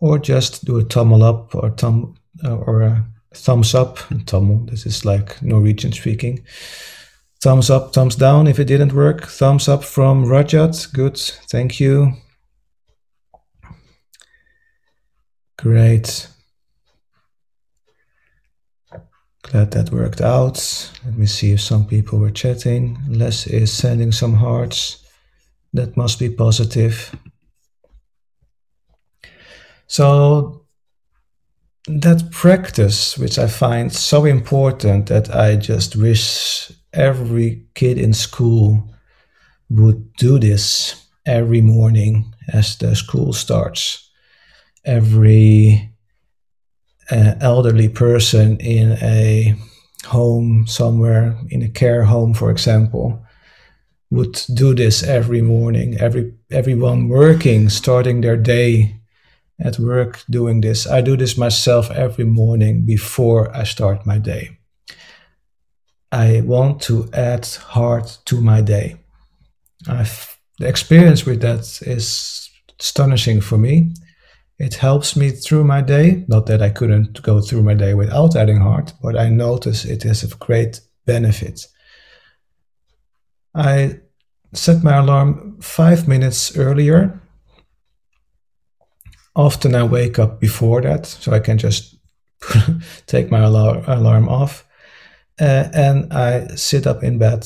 Or 0.00 0.18
just 0.18 0.64
do 0.64 0.78
a 0.78 0.84
thumb 0.84 1.12
up 1.22 1.54
or 1.54 1.70
thumb 1.70 2.16
uh, 2.44 2.56
or 2.56 2.82
a 2.82 3.06
thumbs 3.34 3.74
up. 3.74 3.98
Thumb, 4.26 4.66
this 4.66 4.84
is 4.84 5.04
like 5.04 5.40
Norwegian 5.40 5.92
speaking. 5.92 6.44
Thumbs 7.40 7.70
up, 7.70 7.92
thumbs 7.94 8.16
down 8.16 8.46
if 8.46 8.58
it 8.58 8.64
didn't 8.64 8.92
work. 8.92 9.26
Thumbs 9.26 9.68
up 9.68 9.84
from 9.84 10.24
Rajat. 10.24 10.92
Good, 10.92 11.16
thank 11.18 11.80
you. 11.80 12.14
Great. 15.56 16.28
Glad 19.42 19.72
that 19.72 19.90
worked 19.90 20.20
out. 20.20 20.56
Let 21.04 21.18
me 21.18 21.26
see 21.26 21.52
if 21.52 21.60
some 21.60 21.86
people 21.86 22.18
were 22.18 22.30
chatting. 22.30 22.98
Les 23.08 23.46
is 23.46 23.72
sending 23.72 24.12
some 24.12 24.34
hearts. 24.34 25.04
That 25.72 25.96
must 25.96 26.18
be 26.18 26.30
positive. 26.30 27.14
So, 29.86 30.66
that 31.86 32.30
practice, 32.30 33.18
which 33.18 33.38
I 33.38 33.48
find 33.48 33.92
so 33.92 34.24
important 34.24 35.06
that 35.06 35.34
I 35.34 35.56
just 35.56 35.96
wish 35.96 36.70
every 36.92 37.66
kid 37.74 37.98
in 37.98 38.14
school 38.14 38.94
would 39.68 40.12
do 40.14 40.38
this 40.38 41.06
every 41.26 41.60
morning 41.60 42.34
as 42.52 42.76
the 42.76 42.94
school 42.94 43.32
starts 43.32 44.10
every 44.84 45.91
uh, 47.10 47.34
elderly 47.40 47.88
person 47.88 48.58
in 48.58 48.92
a 49.02 49.54
home 50.06 50.66
somewhere, 50.66 51.36
in 51.50 51.62
a 51.62 51.68
care 51.68 52.04
home, 52.04 52.34
for 52.34 52.50
example, 52.50 53.24
would 54.10 54.40
do 54.54 54.74
this 54.74 55.02
every 55.02 55.42
morning. 55.42 55.96
Every 55.98 56.34
everyone 56.50 57.08
working, 57.08 57.70
starting 57.70 58.20
their 58.20 58.36
day 58.36 59.00
at 59.58 59.78
work, 59.78 60.22
doing 60.28 60.60
this. 60.60 60.86
I 60.86 61.00
do 61.00 61.16
this 61.16 61.38
myself 61.38 61.90
every 61.90 62.24
morning 62.24 62.84
before 62.84 63.54
I 63.56 63.64
start 63.64 64.06
my 64.06 64.18
day. 64.18 64.58
I 66.10 66.42
want 66.44 66.82
to 66.82 67.08
add 67.14 67.46
heart 67.46 68.18
to 68.26 68.40
my 68.40 68.60
day. 68.60 68.96
I've, 69.88 70.38
the 70.58 70.68
experience 70.68 71.24
with 71.24 71.40
that 71.40 71.80
is 71.82 72.50
astonishing 72.78 73.40
for 73.40 73.56
me. 73.56 73.94
It 74.62 74.74
helps 74.76 75.16
me 75.16 75.30
through 75.30 75.64
my 75.64 75.80
day. 75.80 76.24
Not 76.28 76.46
that 76.46 76.62
I 76.62 76.70
couldn't 76.70 77.20
go 77.22 77.40
through 77.40 77.64
my 77.64 77.74
day 77.74 77.94
without 77.94 78.36
adding 78.36 78.60
heart, 78.60 78.92
but 79.02 79.18
I 79.18 79.28
notice 79.28 79.84
it 79.84 80.04
is 80.04 80.22
of 80.22 80.38
great 80.38 80.80
benefit. 81.04 81.66
I 83.56 83.98
set 84.52 84.84
my 84.84 84.98
alarm 84.98 85.58
five 85.60 86.06
minutes 86.06 86.56
earlier. 86.56 87.20
Often 89.34 89.74
I 89.74 89.82
wake 89.82 90.20
up 90.20 90.38
before 90.38 90.80
that, 90.82 91.06
so 91.06 91.32
I 91.32 91.40
can 91.40 91.58
just 91.58 91.96
take 93.06 93.32
my 93.32 93.40
alarm 93.40 94.28
off. 94.28 94.64
Uh, 95.40 95.70
and 95.74 96.12
I 96.12 96.46
sit 96.54 96.86
up 96.86 97.02
in 97.02 97.18
bed 97.18 97.44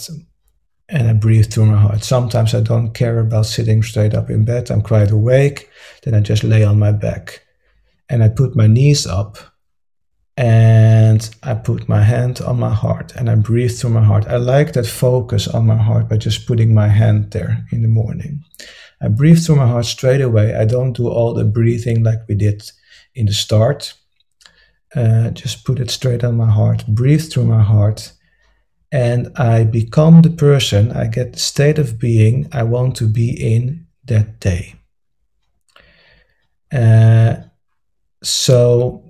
and 0.90 1.08
I 1.08 1.14
breathe 1.14 1.50
through 1.50 1.66
my 1.66 1.78
heart. 1.78 2.04
Sometimes 2.04 2.54
I 2.54 2.60
don't 2.60 2.92
care 2.92 3.20
about 3.20 3.46
sitting 3.46 3.82
straight 3.82 4.12
up 4.12 4.28
in 4.28 4.44
bed. 4.44 4.70
I'm 4.70 4.82
quite 4.82 5.10
awake. 5.10 5.70
Then 6.06 6.14
I 6.14 6.20
just 6.20 6.44
lay 6.44 6.62
on 6.64 6.78
my 6.78 6.92
back 6.92 7.42
and 8.08 8.22
I 8.22 8.28
put 8.28 8.54
my 8.54 8.68
knees 8.68 9.06
up 9.06 9.36
and 10.36 11.28
I 11.42 11.54
put 11.54 11.88
my 11.88 12.02
hand 12.02 12.40
on 12.40 12.60
my 12.60 12.72
heart 12.72 13.12
and 13.16 13.28
I 13.28 13.34
breathe 13.34 13.76
through 13.76 13.90
my 13.90 14.04
heart. 14.04 14.28
I 14.28 14.36
like 14.36 14.72
that 14.74 14.86
focus 14.86 15.48
on 15.48 15.66
my 15.66 15.76
heart 15.76 16.08
by 16.08 16.16
just 16.16 16.46
putting 16.46 16.72
my 16.72 16.86
hand 16.86 17.32
there 17.32 17.66
in 17.72 17.82
the 17.82 17.88
morning. 17.88 18.44
I 19.02 19.08
breathe 19.08 19.44
through 19.44 19.56
my 19.56 19.66
heart 19.66 19.86
straight 19.86 20.20
away. 20.20 20.54
I 20.54 20.64
don't 20.64 20.92
do 20.92 21.08
all 21.08 21.34
the 21.34 21.44
breathing 21.44 22.04
like 22.04 22.20
we 22.28 22.36
did 22.36 22.62
in 23.16 23.26
the 23.26 23.32
start. 23.32 23.94
Uh, 24.94 25.30
just 25.30 25.64
put 25.64 25.80
it 25.80 25.90
straight 25.90 26.22
on 26.22 26.36
my 26.36 26.50
heart, 26.50 26.86
breathe 26.86 27.30
through 27.30 27.46
my 27.46 27.62
heart 27.62 28.12
and 28.92 29.36
I 29.36 29.64
become 29.64 30.22
the 30.22 30.30
person, 30.30 30.92
I 30.92 31.08
get 31.08 31.32
the 31.32 31.38
state 31.38 31.78
of 31.78 31.98
being 31.98 32.48
I 32.52 32.62
want 32.62 32.96
to 32.96 33.08
be 33.08 33.30
in 33.30 33.88
that 34.04 34.38
day. 34.38 34.76
Uh, 36.76 37.42
so, 38.22 39.02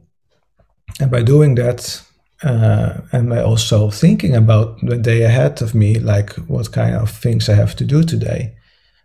and 1.00 1.10
by 1.10 1.22
doing 1.22 1.56
that, 1.56 2.02
uh, 2.42 3.00
and 3.12 3.28
by 3.28 3.42
also 3.42 3.90
thinking 3.90 4.36
about 4.36 4.78
the 4.82 4.96
day 4.96 5.22
ahead 5.22 5.62
of 5.62 5.74
me, 5.74 5.98
like 5.98 6.34
what 6.48 6.70
kind 6.70 6.94
of 6.94 7.10
things 7.10 7.48
I 7.48 7.54
have 7.54 7.74
to 7.76 7.84
do 7.84 8.04
today 8.04 8.54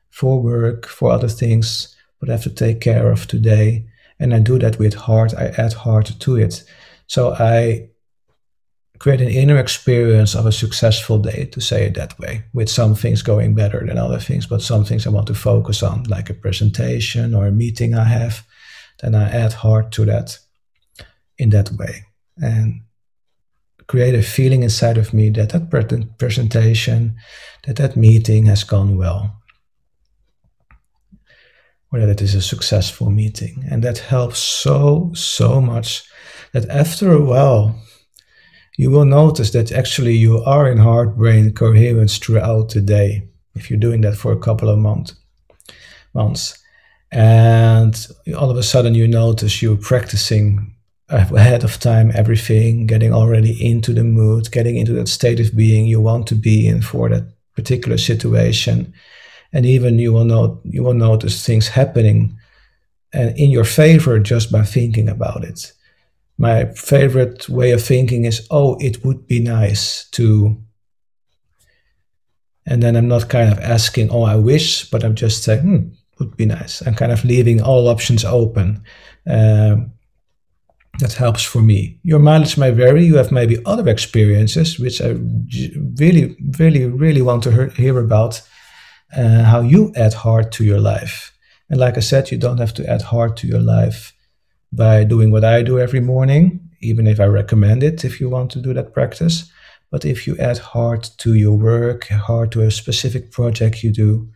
for 0.09 0.41
work, 0.41 0.85
for 0.85 1.11
other 1.11 1.29
things, 1.29 1.95
what 2.19 2.29
I 2.29 2.33
have 2.33 2.43
to 2.43 2.49
take 2.49 2.81
care 2.81 3.11
of 3.11 3.25
today. 3.27 3.87
And 4.19 4.33
I 4.33 4.39
do 4.39 4.59
that 4.59 4.77
with 4.77 4.93
heart, 4.93 5.33
I 5.33 5.45
add 5.57 5.73
heart 5.73 6.11
to 6.19 6.35
it. 6.35 6.63
So 7.07 7.33
I 7.33 7.89
create 8.99 9.21
an 9.21 9.29
inner 9.29 9.57
experience 9.57 10.35
of 10.35 10.45
a 10.45 10.51
successful 10.51 11.17
day, 11.17 11.45
to 11.45 11.59
say 11.59 11.87
it 11.87 11.95
that 11.95 12.19
way, 12.19 12.43
with 12.53 12.69
some 12.69 12.93
things 12.93 13.23
going 13.23 13.55
better 13.55 13.83
than 13.83 13.97
other 13.97 14.19
things, 14.19 14.45
but 14.45 14.61
some 14.61 14.85
things 14.85 15.07
I 15.07 15.09
want 15.09 15.25
to 15.27 15.33
focus 15.33 15.81
on, 15.81 16.03
like 16.03 16.29
a 16.29 16.35
presentation 16.35 17.33
or 17.33 17.47
a 17.47 17.51
meeting 17.51 17.95
I 17.95 18.03
have, 18.03 18.45
then 18.99 19.15
I 19.15 19.29
add 19.29 19.53
heart 19.53 19.91
to 19.93 20.05
that 20.05 20.37
in 21.37 21.49
that 21.49 21.71
way. 21.71 22.05
And 22.37 22.81
create 23.87 24.15
a 24.15 24.21
feeling 24.21 24.63
inside 24.63 24.97
of 24.97 25.13
me 25.13 25.29
that 25.31 25.49
that 25.49 25.69
presentation, 26.17 27.15
that 27.65 27.75
that 27.75 27.97
meeting 27.97 28.45
has 28.45 28.63
gone 28.63 28.97
well, 28.97 29.41
or 31.91 31.99
that 31.99 32.09
it 32.09 32.21
is 32.21 32.35
a 32.35 32.41
successful 32.41 33.09
meeting. 33.09 33.65
And 33.69 33.83
that 33.83 33.97
helps 33.97 34.39
so, 34.39 35.11
so 35.13 35.59
much 35.59 36.03
that 36.53 36.69
after 36.69 37.11
a 37.11 37.21
while, 37.21 37.75
you 38.77 38.89
will 38.89 39.05
notice 39.05 39.51
that 39.51 39.71
actually 39.71 40.15
you 40.15 40.41
are 40.43 40.71
in 40.71 40.77
heart 40.77 41.17
brain 41.17 41.53
coherence 41.53 42.17
throughout 42.17 42.69
the 42.69 42.81
day 42.81 43.27
if 43.55 43.69
you're 43.69 43.79
doing 43.79 44.01
that 44.01 44.15
for 44.15 44.31
a 44.31 44.39
couple 44.39 44.69
of 44.69 44.79
months 44.79 45.15
months 46.13 46.60
and 47.11 48.07
all 48.37 48.49
of 48.49 48.57
a 48.57 48.63
sudden 48.63 48.93
you 48.95 49.07
notice 49.07 49.61
you're 49.61 49.77
practicing 49.77 50.73
ahead 51.09 51.63
of 51.63 51.77
time 51.77 52.09
everything 52.15 52.87
getting 52.87 53.13
already 53.13 53.53
into 53.65 53.93
the 53.93 54.03
mood 54.03 54.49
getting 54.51 54.77
into 54.77 54.93
that 54.93 55.09
state 55.09 55.39
of 55.41 55.55
being 55.55 55.85
you 55.85 55.99
want 55.99 56.25
to 56.25 56.35
be 56.35 56.67
in 56.67 56.81
for 56.81 57.09
that 57.09 57.23
particular 57.53 57.97
situation 57.97 58.93
and 59.51 59.65
even 59.65 59.99
you 59.99 60.13
will 60.13 60.23
know 60.23 60.61
you 60.63 60.81
will 60.81 60.93
notice 60.93 61.45
things 61.45 61.67
happening 61.67 62.33
uh, 63.13 63.31
in 63.35 63.51
your 63.51 63.65
favor 63.65 64.19
just 64.19 64.49
by 64.51 64.63
thinking 64.63 65.09
about 65.09 65.43
it 65.43 65.73
my 66.41 66.65
favorite 66.73 67.47
way 67.49 67.69
of 67.69 67.83
thinking 67.83 68.25
is, 68.25 68.47
oh, 68.49 68.75
it 68.79 69.05
would 69.05 69.27
be 69.27 69.39
nice 69.39 70.09
to. 70.09 70.59
And 72.65 72.81
then 72.81 72.95
I'm 72.95 73.07
not 73.07 73.29
kind 73.29 73.51
of 73.51 73.59
asking, 73.59 74.09
oh, 74.09 74.23
I 74.23 74.37
wish, 74.37 74.89
but 74.89 75.03
I'm 75.03 75.13
just 75.13 75.43
saying, 75.43 75.61
hmm, 75.61 75.87
would 76.21 76.37
be 76.37 76.45
nice. 76.45 76.81
I'm 76.85 76.95
kind 76.95 77.11
of 77.11 77.25
leaving 77.25 77.61
all 77.61 77.87
options 77.87 78.23
open. 78.23 78.83
Um, 79.27 79.91
that 80.99 81.13
helps 81.13 81.43
for 81.43 81.61
me. 81.61 81.99
Your 82.03 82.19
mileage 82.19 82.57
may 82.57 82.71
vary. 82.71 83.05
You 83.05 83.17
have 83.17 83.31
maybe 83.31 83.57
other 83.65 83.89
experiences, 83.89 84.79
which 84.79 85.01
I 85.01 85.15
really, 85.99 86.35
really, 86.59 86.85
really 86.85 87.21
want 87.21 87.43
to 87.43 87.69
hear 87.69 87.99
about. 87.99 88.41
Uh, 89.17 89.43
how 89.43 89.59
you 89.59 89.91
add 89.97 90.13
heart 90.13 90.53
to 90.53 90.63
your 90.63 90.79
life. 90.79 91.33
And 91.69 91.77
like 91.79 91.97
I 91.97 92.01
said, 92.01 92.31
you 92.31 92.37
don't 92.37 92.59
have 92.59 92.73
to 92.75 92.89
add 92.89 93.01
heart 93.01 93.35
to 93.37 93.47
your 93.47 93.59
life 93.59 94.13
by 94.71 95.03
doing 95.03 95.31
what 95.31 95.43
I 95.43 95.63
do 95.63 95.79
every 95.79 95.99
morning, 95.99 96.61
even 96.79 97.07
if 97.07 97.19
I 97.19 97.25
recommend 97.25 97.83
it 97.83 98.05
if 98.05 98.21
you 98.21 98.29
want 98.29 98.51
to 98.51 98.61
do 98.61 98.73
that 98.73 98.93
practice. 98.93 99.51
But 99.89 100.05
if 100.05 100.25
you 100.25 100.37
add 100.37 100.59
heart 100.59 101.11
to 101.17 101.33
your 101.33 101.57
work, 101.57 102.07
heart 102.07 102.51
to 102.51 102.61
a 102.61 102.71
specific 102.71 103.31
project 103.31 103.83
you 103.83 103.91
do, 103.91 104.29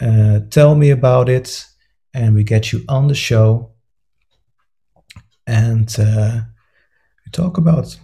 uh, 0.00 0.40
tell 0.50 0.74
me 0.74 0.90
about 0.90 1.28
it 1.28 1.66
and 2.14 2.34
we 2.34 2.44
get 2.44 2.72
you 2.72 2.84
on 2.88 3.08
the 3.08 3.14
show 3.14 3.70
and 5.46 5.94
uh, 5.98 6.40
we 7.24 7.30
talk 7.32 7.58
about 7.58 7.96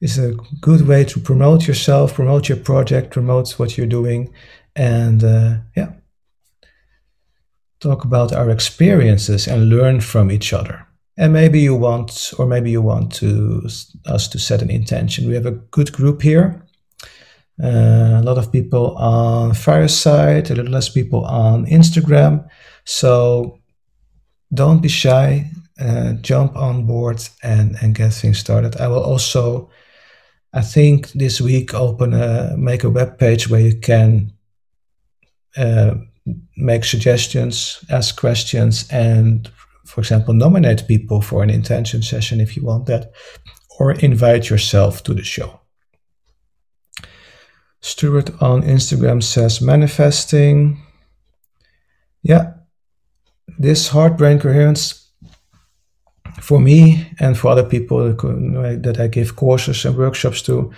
it's 0.00 0.16
a 0.16 0.34
good 0.60 0.86
way 0.86 1.04
to 1.04 1.20
promote 1.20 1.66
yourself, 1.66 2.14
promote 2.14 2.48
your 2.48 2.56
project, 2.58 3.10
promote 3.10 3.58
what 3.58 3.76
you're 3.76 3.86
doing, 3.86 4.32
and 4.74 5.22
uh, 5.22 5.56
yeah, 5.76 5.92
talk 7.80 8.04
about 8.04 8.32
our 8.32 8.48
experiences 8.48 9.46
and 9.46 9.68
learn 9.68 10.00
from 10.00 10.30
each 10.30 10.52
other. 10.52 10.86
And 11.18 11.34
maybe 11.34 11.60
you 11.60 11.74
want, 11.74 12.32
or 12.38 12.46
maybe 12.46 12.70
you 12.70 12.80
want 12.80 13.14
to 13.16 13.68
us 14.06 14.26
to 14.28 14.38
set 14.38 14.62
an 14.62 14.70
intention. 14.70 15.28
We 15.28 15.34
have 15.34 15.44
a 15.44 15.60
good 15.70 15.92
group 15.92 16.22
here. 16.22 16.62
Uh, 17.62 18.20
a 18.20 18.22
lot 18.22 18.38
of 18.38 18.50
people 18.50 18.96
on 18.96 19.54
Fireside, 19.54 20.50
a 20.50 20.54
little 20.54 20.72
less 20.72 20.88
people 20.88 21.24
on 21.26 21.66
Instagram. 21.66 22.48
So 22.84 23.58
don't 24.52 24.80
be 24.80 24.88
shy. 24.88 25.50
Uh, 25.80 26.12
jump 26.20 26.56
on 26.56 26.86
board 26.86 27.22
and, 27.42 27.76
and 27.82 27.94
get 27.94 28.12
things 28.12 28.38
started. 28.38 28.76
I 28.80 28.88
will 28.88 29.02
also, 29.02 29.70
I 30.52 30.62
think 30.62 31.12
this 31.12 31.40
week, 31.40 31.72
open 31.72 32.12
a 32.12 32.54
make 32.58 32.84
a 32.84 32.90
web 32.90 33.18
page 33.18 33.48
where 33.48 33.60
you 33.60 33.78
can 33.80 34.32
uh, 35.56 35.94
make 36.56 36.84
suggestions, 36.84 37.82
ask 37.88 38.20
questions, 38.20 38.88
and, 38.90 39.50
for 39.86 40.02
example, 40.02 40.34
nominate 40.34 40.86
people 40.86 41.22
for 41.22 41.42
an 41.42 41.50
intention 41.50 42.02
session 42.02 42.40
if 42.40 42.56
you 42.56 42.64
want 42.64 42.86
that, 42.86 43.12
or 43.78 43.92
invite 43.92 44.50
yourself 44.50 45.02
to 45.04 45.14
the 45.14 45.24
show. 45.24 45.60
Stuart 47.80 48.30
on 48.42 48.62
Instagram 48.62 49.22
says 49.22 49.60
manifesting. 49.60 50.80
Yeah, 52.22 52.54
this 53.58 53.88
heart 53.88 54.16
brain 54.18 54.38
coherence 54.38 55.10
for 56.40 56.60
me 56.60 57.06
and 57.18 57.36
for 57.38 57.48
other 57.48 57.64
people 57.64 58.12
that 58.12 58.96
I 59.00 59.08
give 59.08 59.36
courses 59.36 59.84
and 59.84 59.96
workshops 59.96 60.42
to, 60.42 60.72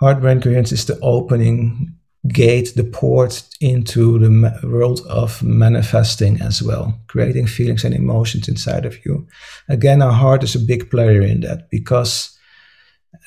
heart 0.00 0.20
brain 0.20 0.40
coherence 0.40 0.72
is 0.72 0.84
the 0.84 0.98
opening 1.00 1.94
gate, 2.28 2.72
the 2.74 2.84
port 2.84 3.42
into 3.60 4.18
the 4.18 4.60
world 4.66 5.00
of 5.08 5.42
manifesting 5.42 6.40
as 6.40 6.62
well, 6.62 6.98
creating 7.06 7.46
feelings 7.46 7.84
and 7.84 7.94
emotions 7.94 8.48
inside 8.48 8.84
of 8.84 9.04
you. 9.06 9.26
Again, 9.68 10.02
our 10.02 10.12
heart 10.12 10.42
is 10.42 10.54
a 10.54 10.60
big 10.60 10.90
player 10.90 11.22
in 11.22 11.40
that 11.40 11.70
because 11.70 12.35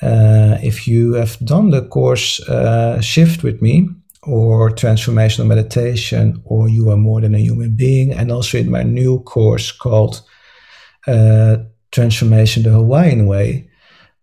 uh, 0.02 0.58
if 0.62 0.86
you 0.86 1.14
have 1.14 1.38
done 1.40 1.70
the 1.70 1.82
course 1.82 2.40
uh, 2.48 3.00
Shift 3.00 3.42
with 3.42 3.60
me, 3.60 3.88
or 4.22 4.70
transformational 4.70 5.46
meditation, 5.46 6.42
or 6.44 6.68
you 6.68 6.90
are 6.90 6.96
more 6.96 7.20
than 7.20 7.34
a 7.34 7.38
human 7.38 7.74
being, 7.76 8.12
and 8.12 8.30
also 8.30 8.58
in 8.58 8.70
my 8.70 8.82
new 8.82 9.20
course 9.20 9.72
called 9.72 10.22
uh, 11.06 11.56
Transformation 11.90 12.62
the 12.62 12.70
Hawaiian 12.70 13.26
Way, 13.26 13.70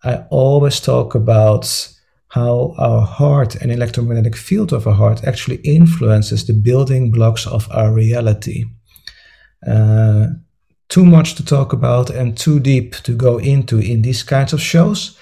I 0.04 0.24
always 0.30 0.80
talk 0.80 1.16
about 1.16 1.94
how 2.30 2.76
our 2.78 3.02
heart 3.02 3.56
and 3.56 3.72
electromagnetic 3.72 4.36
field 4.36 4.72
of 4.72 4.86
our 4.86 4.94
heart 4.94 5.24
actually 5.24 5.58
influences 5.64 6.46
the 6.46 6.54
building 6.54 7.12
blocks 7.12 7.48
of 7.48 7.68
our 7.72 7.92
reality. 7.92 8.66
Uh, 9.68 10.28
too 10.90 11.06
much 11.06 11.36
to 11.36 11.44
talk 11.44 11.74
about 11.74 12.10
and 12.10 12.38
too 12.38 12.60
deep 12.60 12.96
to 13.04 13.14
go 13.14 13.40
into 13.40 13.80
in 13.80 14.02
these 14.04 14.24
kinds 14.24 14.54
of 14.54 14.62
shows. 14.62 15.17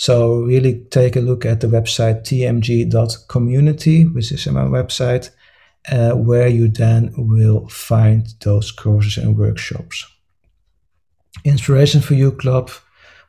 So 0.00 0.36
really 0.36 0.86
take 0.90 1.14
a 1.16 1.20
look 1.20 1.44
at 1.44 1.60
the 1.60 1.66
website 1.66 2.22
tmg.community, 2.22 4.06
which 4.06 4.32
is 4.32 4.46
my 4.46 4.62
website, 4.62 5.28
uh, 5.92 6.12
where 6.12 6.48
you 6.48 6.68
then 6.68 7.12
will 7.18 7.68
find 7.68 8.26
those 8.40 8.72
courses 8.72 9.18
and 9.22 9.36
workshops. 9.36 10.06
Inspiration 11.44 12.00
for 12.00 12.14
You 12.14 12.32
Club 12.32 12.70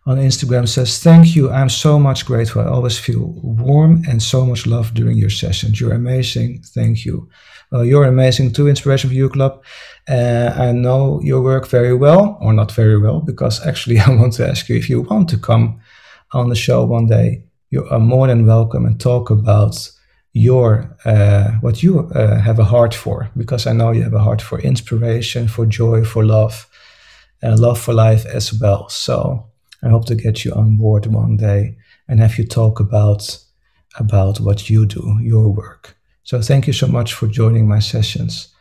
on 0.06 0.18
Instagram 0.18 0.66
says, 0.66 1.04
Thank 1.04 1.36
you. 1.36 1.52
I'm 1.52 1.68
so 1.68 2.00
much 2.00 2.26
grateful. 2.26 2.62
I 2.62 2.68
always 2.68 2.98
feel 2.98 3.34
warm 3.44 4.04
and 4.08 4.24
so 4.24 4.46
much 4.46 4.66
love 4.66 4.94
during 4.94 5.18
your 5.18 5.30
sessions. 5.30 5.82
You're 5.82 5.94
amazing. 5.94 6.64
Thank 6.68 7.04
you. 7.04 7.30
You're 7.74 8.06
amazing 8.06 8.54
too, 8.54 8.70
Inspiration 8.70 9.10
for 9.10 9.16
You 9.16 9.28
Club. 9.28 9.62
Uh, 10.08 10.54
I 10.56 10.72
know 10.72 11.20
your 11.22 11.42
work 11.42 11.68
very 11.68 11.94
well, 11.94 12.38
or 12.40 12.54
not 12.54 12.72
very 12.72 12.98
well, 12.98 13.20
because 13.20 13.60
actually 13.68 14.00
I 14.08 14.10
want 14.10 14.34
to 14.36 14.48
ask 14.48 14.70
you 14.70 14.78
if 14.78 14.90
you 14.90 15.02
want 15.02 15.28
to 15.32 15.38
come 15.38 15.82
on 16.34 16.50
the 16.50 16.56
show 16.56 16.86
one 16.86 17.08
day, 17.08 17.44
you 17.70 17.88
are 17.90 18.00
more 18.00 18.28
than 18.28 18.46
welcome 18.46 18.86
and 18.86 19.00
talk 19.00 19.30
about 19.30 19.90
your 20.34 20.96
uh, 21.04 21.52
what 21.60 21.84
you 21.84 22.00
uh, 22.16 22.40
have 22.40 22.60
a 22.60 22.64
heart 22.64 22.94
for 22.94 23.30
because 23.36 23.68
I 23.68 23.74
know 23.74 23.92
you 23.92 24.04
have 24.04 24.14
a 24.14 24.24
heart 24.24 24.42
for 24.42 24.60
inspiration, 24.60 25.48
for 25.48 25.66
joy, 25.66 26.04
for 26.06 26.24
love, 26.24 26.70
and 27.42 27.60
love 27.60 27.80
for 27.80 27.94
life 27.94 28.26
as 28.26 28.54
well. 28.54 28.88
So 28.90 29.50
I 29.84 29.90
hope 29.90 30.06
to 30.06 30.16
get 30.16 30.46
you 30.46 30.54
on 30.54 30.78
board 30.78 31.06
one 31.06 31.38
day 31.38 31.78
and 32.08 32.20
have 32.20 32.38
you 32.38 32.48
talk 32.48 32.80
about 32.80 33.38
about 34.00 34.40
what 34.40 34.70
you 34.70 34.86
do, 34.86 35.18
your 35.22 35.50
work. 35.50 35.98
So 36.24 36.42
thank 36.42 36.68
you 36.68 36.74
so 36.74 36.88
much 36.88 37.14
for 37.14 37.28
joining 37.28 37.68
my 37.68 37.80
sessions, 37.80 38.54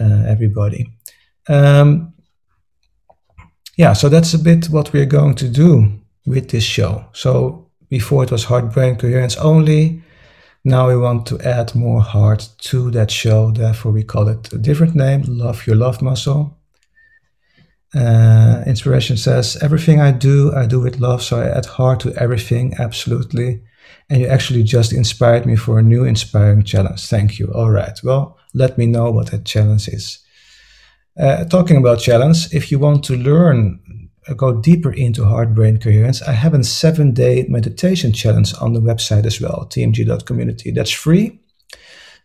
uh, 0.00 0.22
everybody. 0.26 0.92
Um, 1.48 2.12
yeah, 3.76 3.92
so 3.92 4.08
that's 4.08 4.34
a 4.34 4.38
bit 4.38 4.66
what 4.66 4.92
we're 4.92 5.06
going 5.06 5.34
to 5.36 5.48
do 5.48 6.00
with 6.28 6.50
this 6.50 6.64
show. 6.64 7.04
So 7.12 7.68
before 7.88 8.24
it 8.24 8.30
was 8.30 8.44
heart 8.44 8.72
brain 8.72 8.96
coherence 8.96 9.36
only. 9.36 10.02
Now 10.64 10.88
we 10.88 10.96
want 10.96 11.26
to 11.26 11.40
add 11.40 11.74
more 11.74 12.00
heart 12.00 12.48
to 12.58 12.90
that 12.90 13.10
show. 13.10 13.50
Therefore, 13.50 13.92
we 13.92 14.04
call 14.04 14.28
it 14.28 14.52
a 14.52 14.58
different 14.58 14.94
name 14.94 15.22
Love 15.26 15.66
Your 15.66 15.76
Love 15.76 16.02
Muscle. 16.02 16.56
Uh, 17.94 18.62
inspiration 18.66 19.16
says, 19.16 19.56
Everything 19.62 20.00
I 20.00 20.10
do, 20.10 20.54
I 20.54 20.66
do 20.66 20.80
with 20.80 21.00
love. 21.00 21.22
So 21.22 21.40
I 21.40 21.48
add 21.48 21.66
heart 21.66 22.00
to 22.00 22.14
everything, 22.16 22.74
absolutely. 22.78 23.62
And 24.10 24.20
you 24.20 24.26
actually 24.26 24.62
just 24.62 24.92
inspired 24.92 25.46
me 25.46 25.56
for 25.56 25.78
a 25.78 25.82
new 25.82 26.04
inspiring 26.04 26.64
challenge. 26.64 27.06
Thank 27.06 27.38
you. 27.38 27.50
All 27.54 27.70
right. 27.70 27.98
Well, 28.04 28.36
let 28.52 28.76
me 28.76 28.86
know 28.86 29.10
what 29.10 29.30
that 29.30 29.46
challenge 29.46 29.88
is. 29.88 30.18
Uh, 31.18 31.44
talking 31.44 31.78
about 31.78 31.98
challenge, 31.98 32.52
if 32.52 32.70
you 32.70 32.78
want 32.78 33.04
to 33.04 33.16
learn 33.16 33.80
go 34.34 34.60
deeper 34.60 34.92
into 34.92 35.24
heart 35.24 35.54
brain 35.54 35.78
coherence, 35.78 36.22
I 36.22 36.32
have 36.32 36.54
a 36.54 36.64
seven 36.64 37.12
day 37.12 37.46
meditation 37.48 38.12
challenge 38.12 38.54
on 38.60 38.72
the 38.72 38.80
website 38.80 39.26
as 39.26 39.40
well, 39.40 39.66
tmg.community. 39.70 40.70
That's 40.70 40.90
free 40.90 41.40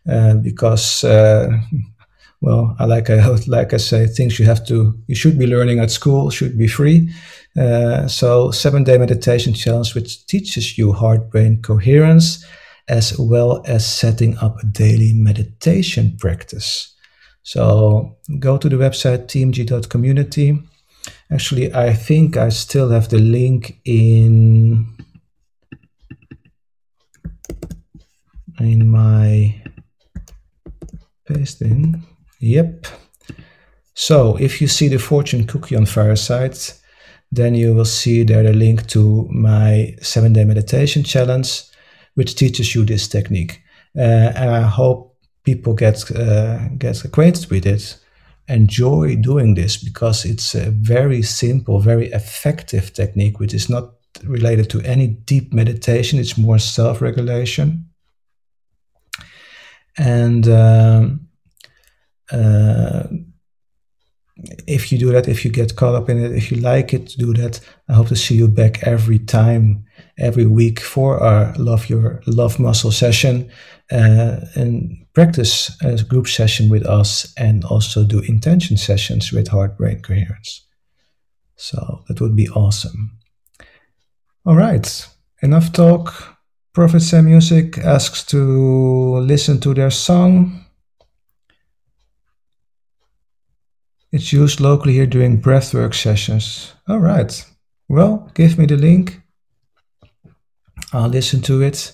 uh, 0.08 0.34
because, 0.34 1.04
uh, 1.04 1.48
well, 2.40 2.76
I 2.78 2.84
like 2.84 3.10
I 3.10 3.26
like 3.46 3.72
I 3.72 3.78
say, 3.78 4.06
things 4.06 4.38
you 4.38 4.46
have 4.46 4.66
to 4.66 4.98
you 5.06 5.14
should 5.14 5.38
be 5.38 5.46
learning 5.46 5.78
at 5.78 5.90
school 5.90 6.30
should 6.30 6.58
be 6.58 6.68
free. 6.68 7.10
Uh, 7.58 8.08
so 8.08 8.50
seven 8.50 8.84
day 8.84 8.98
meditation 8.98 9.54
challenge 9.54 9.94
which 9.94 10.26
teaches 10.26 10.76
you 10.76 10.92
heart 10.92 11.30
brain 11.30 11.62
coherence 11.62 12.44
as 12.88 13.18
well 13.18 13.62
as 13.66 13.86
setting 13.86 14.36
up 14.38 14.58
a 14.58 14.66
daily 14.66 15.12
meditation 15.14 16.16
practice. 16.18 16.94
So 17.42 18.16
go 18.38 18.58
to 18.58 18.68
the 18.68 18.76
website 18.76 19.26
tmg.community 19.26 20.58
Actually, 21.30 21.74
I 21.74 21.92
think 21.94 22.36
I 22.36 22.50
still 22.50 22.90
have 22.90 23.08
the 23.08 23.18
link 23.18 23.80
in 23.84 24.86
in 28.60 28.88
my 28.88 29.62
pasting. 31.26 32.02
Yep. 32.40 32.86
So 33.94 34.36
if 34.36 34.60
you 34.60 34.68
see 34.68 34.88
the 34.88 34.98
fortune 34.98 35.46
cookie 35.46 35.76
on 35.76 35.86
Fireside, 35.86 36.58
then 37.30 37.54
you 37.54 37.74
will 37.74 37.84
see 37.84 38.24
there 38.24 38.42
the 38.42 38.52
link 38.52 38.86
to 38.88 39.28
my 39.30 39.96
seven 40.00 40.32
day 40.32 40.44
meditation 40.44 41.02
challenge, 41.04 41.62
which 42.14 42.34
teaches 42.34 42.74
you 42.74 42.84
this 42.84 43.08
technique. 43.08 43.60
Uh, 43.96 44.32
and 44.36 44.50
I 44.50 44.62
hope 44.62 45.16
people 45.44 45.74
get 45.74 46.10
uh, 46.10 46.68
get 46.78 47.04
acquainted 47.04 47.50
with 47.50 47.66
it 47.66 47.98
enjoy 48.48 49.16
doing 49.16 49.54
this 49.54 49.76
because 49.76 50.24
it's 50.24 50.54
a 50.54 50.70
very 50.70 51.22
simple, 51.22 51.80
very 51.80 52.10
effective 52.12 52.92
technique, 52.92 53.40
which 53.40 53.54
is 53.54 53.68
not 53.68 53.92
related 54.24 54.70
to 54.70 54.80
any 54.82 55.08
deep 55.08 55.52
meditation. 55.52 56.18
It's 56.18 56.38
more 56.38 56.58
self 56.58 57.00
regulation. 57.00 57.86
And 59.96 60.48
um, 60.48 61.28
uh, 62.30 63.04
if 64.66 64.90
you 64.90 64.98
do 64.98 65.12
that, 65.12 65.28
if 65.28 65.44
you 65.44 65.50
get 65.50 65.76
caught 65.76 65.94
up 65.94 66.08
in 66.08 66.22
it, 66.22 66.32
if 66.32 66.50
you 66.50 66.58
like 66.58 66.92
it, 66.92 67.14
do 67.16 67.32
that. 67.34 67.60
I 67.88 67.94
hope 67.94 68.08
to 68.08 68.16
see 68.16 68.34
you 68.34 68.48
back 68.48 68.82
every 68.82 69.18
time, 69.18 69.84
every 70.18 70.46
week 70.46 70.80
for 70.80 71.22
our 71.22 71.52
Love 71.54 71.88
Your 71.88 72.22
Love 72.26 72.58
Muscle 72.58 72.92
session 72.92 73.50
uh, 73.90 74.40
and 74.54 75.06
practice 75.12 75.76
a 75.82 76.02
group 76.04 76.28
session 76.28 76.68
with 76.68 76.86
us 76.86 77.32
and 77.36 77.64
also 77.64 78.04
do 78.04 78.20
intention 78.20 78.76
sessions 78.76 79.32
with 79.32 79.48
heart 79.48 79.76
brain 79.76 80.00
coherence. 80.00 80.66
So 81.56 82.04
that 82.08 82.20
would 82.20 82.36
be 82.36 82.48
awesome. 82.48 83.18
All 84.46 84.56
right, 84.56 85.08
enough 85.42 85.72
talk. 85.72 86.36
Prophet 86.72 87.00
Sam 87.00 87.26
Music 87.26 87.78
asks 87.78 88.24
to 88.26 89.18
listen 89.18 89.60
to 89.60 89.74
their 89.74 89.90
song. 89.90 90.64
It's 94.10 94.32
used 94.32 94.60
locally 94.60 94.94
here 94.94 95.06
during 95.06 95.40
breathwork 95.40 95.94
sessions. 95.94 96.72
All 96.88 96.98
right. 96.98 97.44
Well, 97.88 98.30
give 98.34 98.58
me 98.58 98.66
the 98.66 98.76
link. 98.76 99.20
I'll 100.92 101.08
listen 101.08 101.40
to 101.42 101.62
it. 101.62 101.92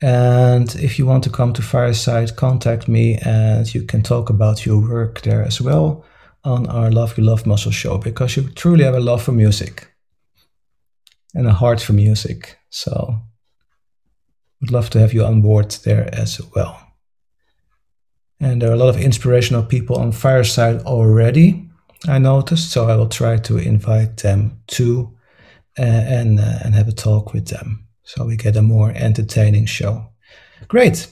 And 0.00 0.72
if 0.76 0.98
you 0.98 1.06
want 1.06 1.24
to 1.24 1.30
come 1.30 1.52
to 1.54 1.62
Fireside, 1.62 2.36
contact 2.36 2.86
me 2.86 3.18
and 3.24 3.72
you 3.74 3.82
can 3.82 4.02
talk 4.02 4.30
about 4.30 4.64
your 4.64 4.80
work 4.80 5.22
there 5.22 5.42
as 5.42 5.60
well 5.60 6.04
on 6.44 6.68
our 6.68 6.90
Love 6.90 7.18
You 7.18 7.24
Love 7.24 7.46
Muscle 7.46 7.72
show 7.72 7.98
because 7.98 8.36
you 8.36 8.48
truly 8.50 8.84
have 8.84 8.94
a 8.94 9.00
love 9.00 9.22
for 9.22 9.32
music 9.32 9.92
and 11.34 11.48
a 11.48 11.52
heart 11.52 11.80
for 11.80 11.94
music. 11.94 12.58
So 12.70 13.16
would 14.60 14.70
love 14.70 14.88
to 14.90 15.00
have 15.00 15.12
you 15.12 15.24
on 15.24 15.42
board 15.42 15.70
there 15.84 16.08
as 16.12 16.40
well. 16.54 16.80
And 18.40 18.62
there 18.62 18.70
are 18.70 18.74
a 18.74 18.76
lot 18.76 18.94
of 18.94 19.00
inspirational 19.00 19.64
people 19.64 19.96
on 19.96 20.12
Fireside 20.12 20.82
already, 20.82 21.68
I 22.06 22.18
noticed. 22.18 22.70
So 22.70 22.88
I 22.88 22.94
will 22.94 23.08
try 23.08 23.36
to 23.38 23.58
invite 23.58 24.18
them 24.18 24.62
too 24.68 25.16
uh, 25.76 25.82
and, 25.82 26.38
uh, 26.38 26.60
and 26.64 26.76
have 26.76 26.86
a 26.86 26.92
talk 26.92 27.32
with 27.32 27.48
them 27.48 27.87
so 28.08 28.24
we 28.24 28.36
get 28.36 28.56
a 28.56 28.62
more 28.62 28.90
entertaining 28.94 29.66
show. 29.66 30.08
Great. 30.66 31.08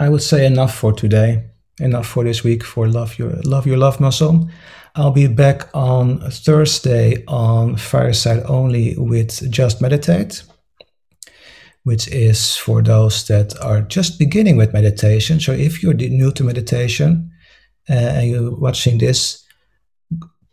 I 0.00 0.08
would 0.08 0.22
say 0.22 0.44
enough 0.44 0.74
for 0.74 0.92
today. 0.92 1.50
Enough 1.78 2.06
for 2.06 2.24
this 2.24 2.42
week 2.42 2.64
for 2.64 2.88
Love 2.88 3.16
Your 3.16 3.30
Love 3.44 3.64
Your 3.64 3.76
Love 3.76 4.00
Muscle. 4.00 4.48
I'll 4.96 5.12
be 5.12 5.28
back 5.28 5.68
on 5.72 6.18
Thursday 6.30 7.24
on 7.28 7.76
Fireside 7.76 8.42
Only 8.46 8.96
with 8.96 9.50
Just 9.50 9.80
Meditate, 9.80 10.42
which 11.84 12.08
is 12.08 12.56
for 12.56 12.82
those 12.82 13.24
that 13.28 13.56
are 13.60 13.82
just 13.82 14.18
beginning 14.18 14.56
with 14.56 14.72
meditation. 14.72 15.38
So 15.38 15.52
if 15.52 15.80
you're 15.80 15.94
new 15.94 16.32
to 16.32 16.44
meditation 16.44 17.30
uh, 17.88 17.92
and 17.92 18.30
you're 18.30 18.56
watching 18.56 18.98
this, 18.98 19.43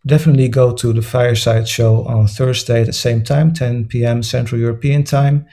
definitely 0.06 0.50
go 0.50 0.74
to 0.74 0.94
the 0.94 1.02
Fireside 1.02 1.68
Show 1.68 2.06
on 2.06 2.28
Thursday 2.28 2.82
at 2.82 2.88
the 2.88 2.94
same 2.94 3.24
time, 3.24 3.54
10 3.54 3.86
p.m. 3.86 4.24
Central 4.24 4.60
European 4.60 5.04
Time 5.04 5.46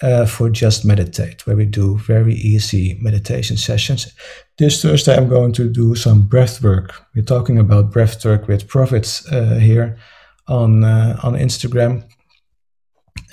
uh, 0.00 0.26
for 0.26 0.48
Just 0.48 0.84
Meditate, 0.84 1.46
where 1.46 1.56
we 1.56 1.66
do 1.66 1.98
very 1.98 2.34
easy 2.34 2.98
meditation 3.00 3.56
sessions. 3.56 4.12
This 4.56 4.82
Thursday, 4.82 5.16
I'm 5.16 5.28
going 5.28 5.52
to 5.54 5.68
do 5.68 5.94
some 5.94 6.22
breath 6.22 6.62
work. 6.62 6.94
We're 7.14 7.24
talking 7.24 7.58
about 7.58 7.92
breath 7.92 8.24
work 8.24 8.46
with 8.46 8.68
prophets 8.68 9.30
uh, 9.32 9.58
here 9.60 9.98
on 10.46 10.84
uh, 10.84 11.18
on 11.22 11.34
Instagram. 11.34 12.04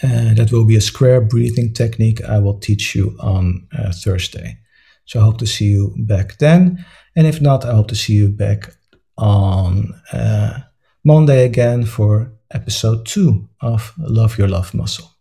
Uh, 0.04 0.34
that 0.34 0.52
will 0.52 0.66
be 0.66 0.76
a 0.76 0.82
square 0.82 1.22
breathing 1.22 1.74
technique 1.74 2.22
I 2.26 2.40
will 2.40 2.60
teach 2.60 2.96
you 2.96 3.16
on 3.20 3.68
uh, 3.78 3.92
Thursday. 3.94 4.58
So 5.06 5.20
I 5.20 5.24
hope 5.24 5.38
to 5.38 5.46
see 5.46 5.66
you 5.66 5.94
back 5.98 6.38
then. 6.40 6.84
And 7.16 7.28
if 7.28 7.40
not, 7.40 7.64
I 7.64 7.74
hope 7.74 7.88
to 7.90 7.96
see 7.96 8.14
you 8.14 8.30
back 8.30 8.72
on 9.18 9.94
uh, 10.12 10.60
Monday 11.04 11.46
again 11.46 11.86
for 11.86 12.32
episode 12.52 13.06
two 13.06 13.48
of 13.62 13.94
Love 13.98 14.38
Your 14.38 14.48
Love 14.48 14.74
Muscle. 14.74 15.12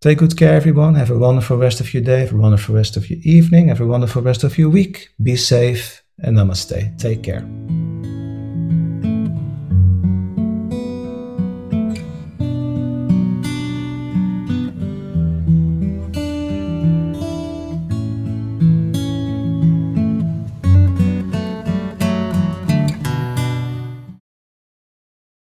Take 0.00 0.18
good 0.18 0.36
care, 0.36 0.54
everyone. 0.54 0.96
Have 0.96 1.10
a 1.10 1.18
wonderful 1.18 1.56
rest 1.56 1.80
of 1.80 1.94
your 1.94 2.02
day, 2.02 2.20
have 2.20 2.32
a 2.32 2.36
wonderful 2.36 2.74
rest 2.74 2.96
of 2.96 3.08
your 3.08 3.20
evening, 3.22 3.68
have 3.68 3.80
a 3.80 3.86
wonderful 3.86 4.22
rest 4.22 4.42
of 4.42 4.58
your 4.58 4.68
week. 4.68 5.10
Be 5.22 5.36
safe 5.36 6.02
and 6.18 6.36
namaste. 6.36 6.98
Take 6.98 7.22
care. 7.22 7.46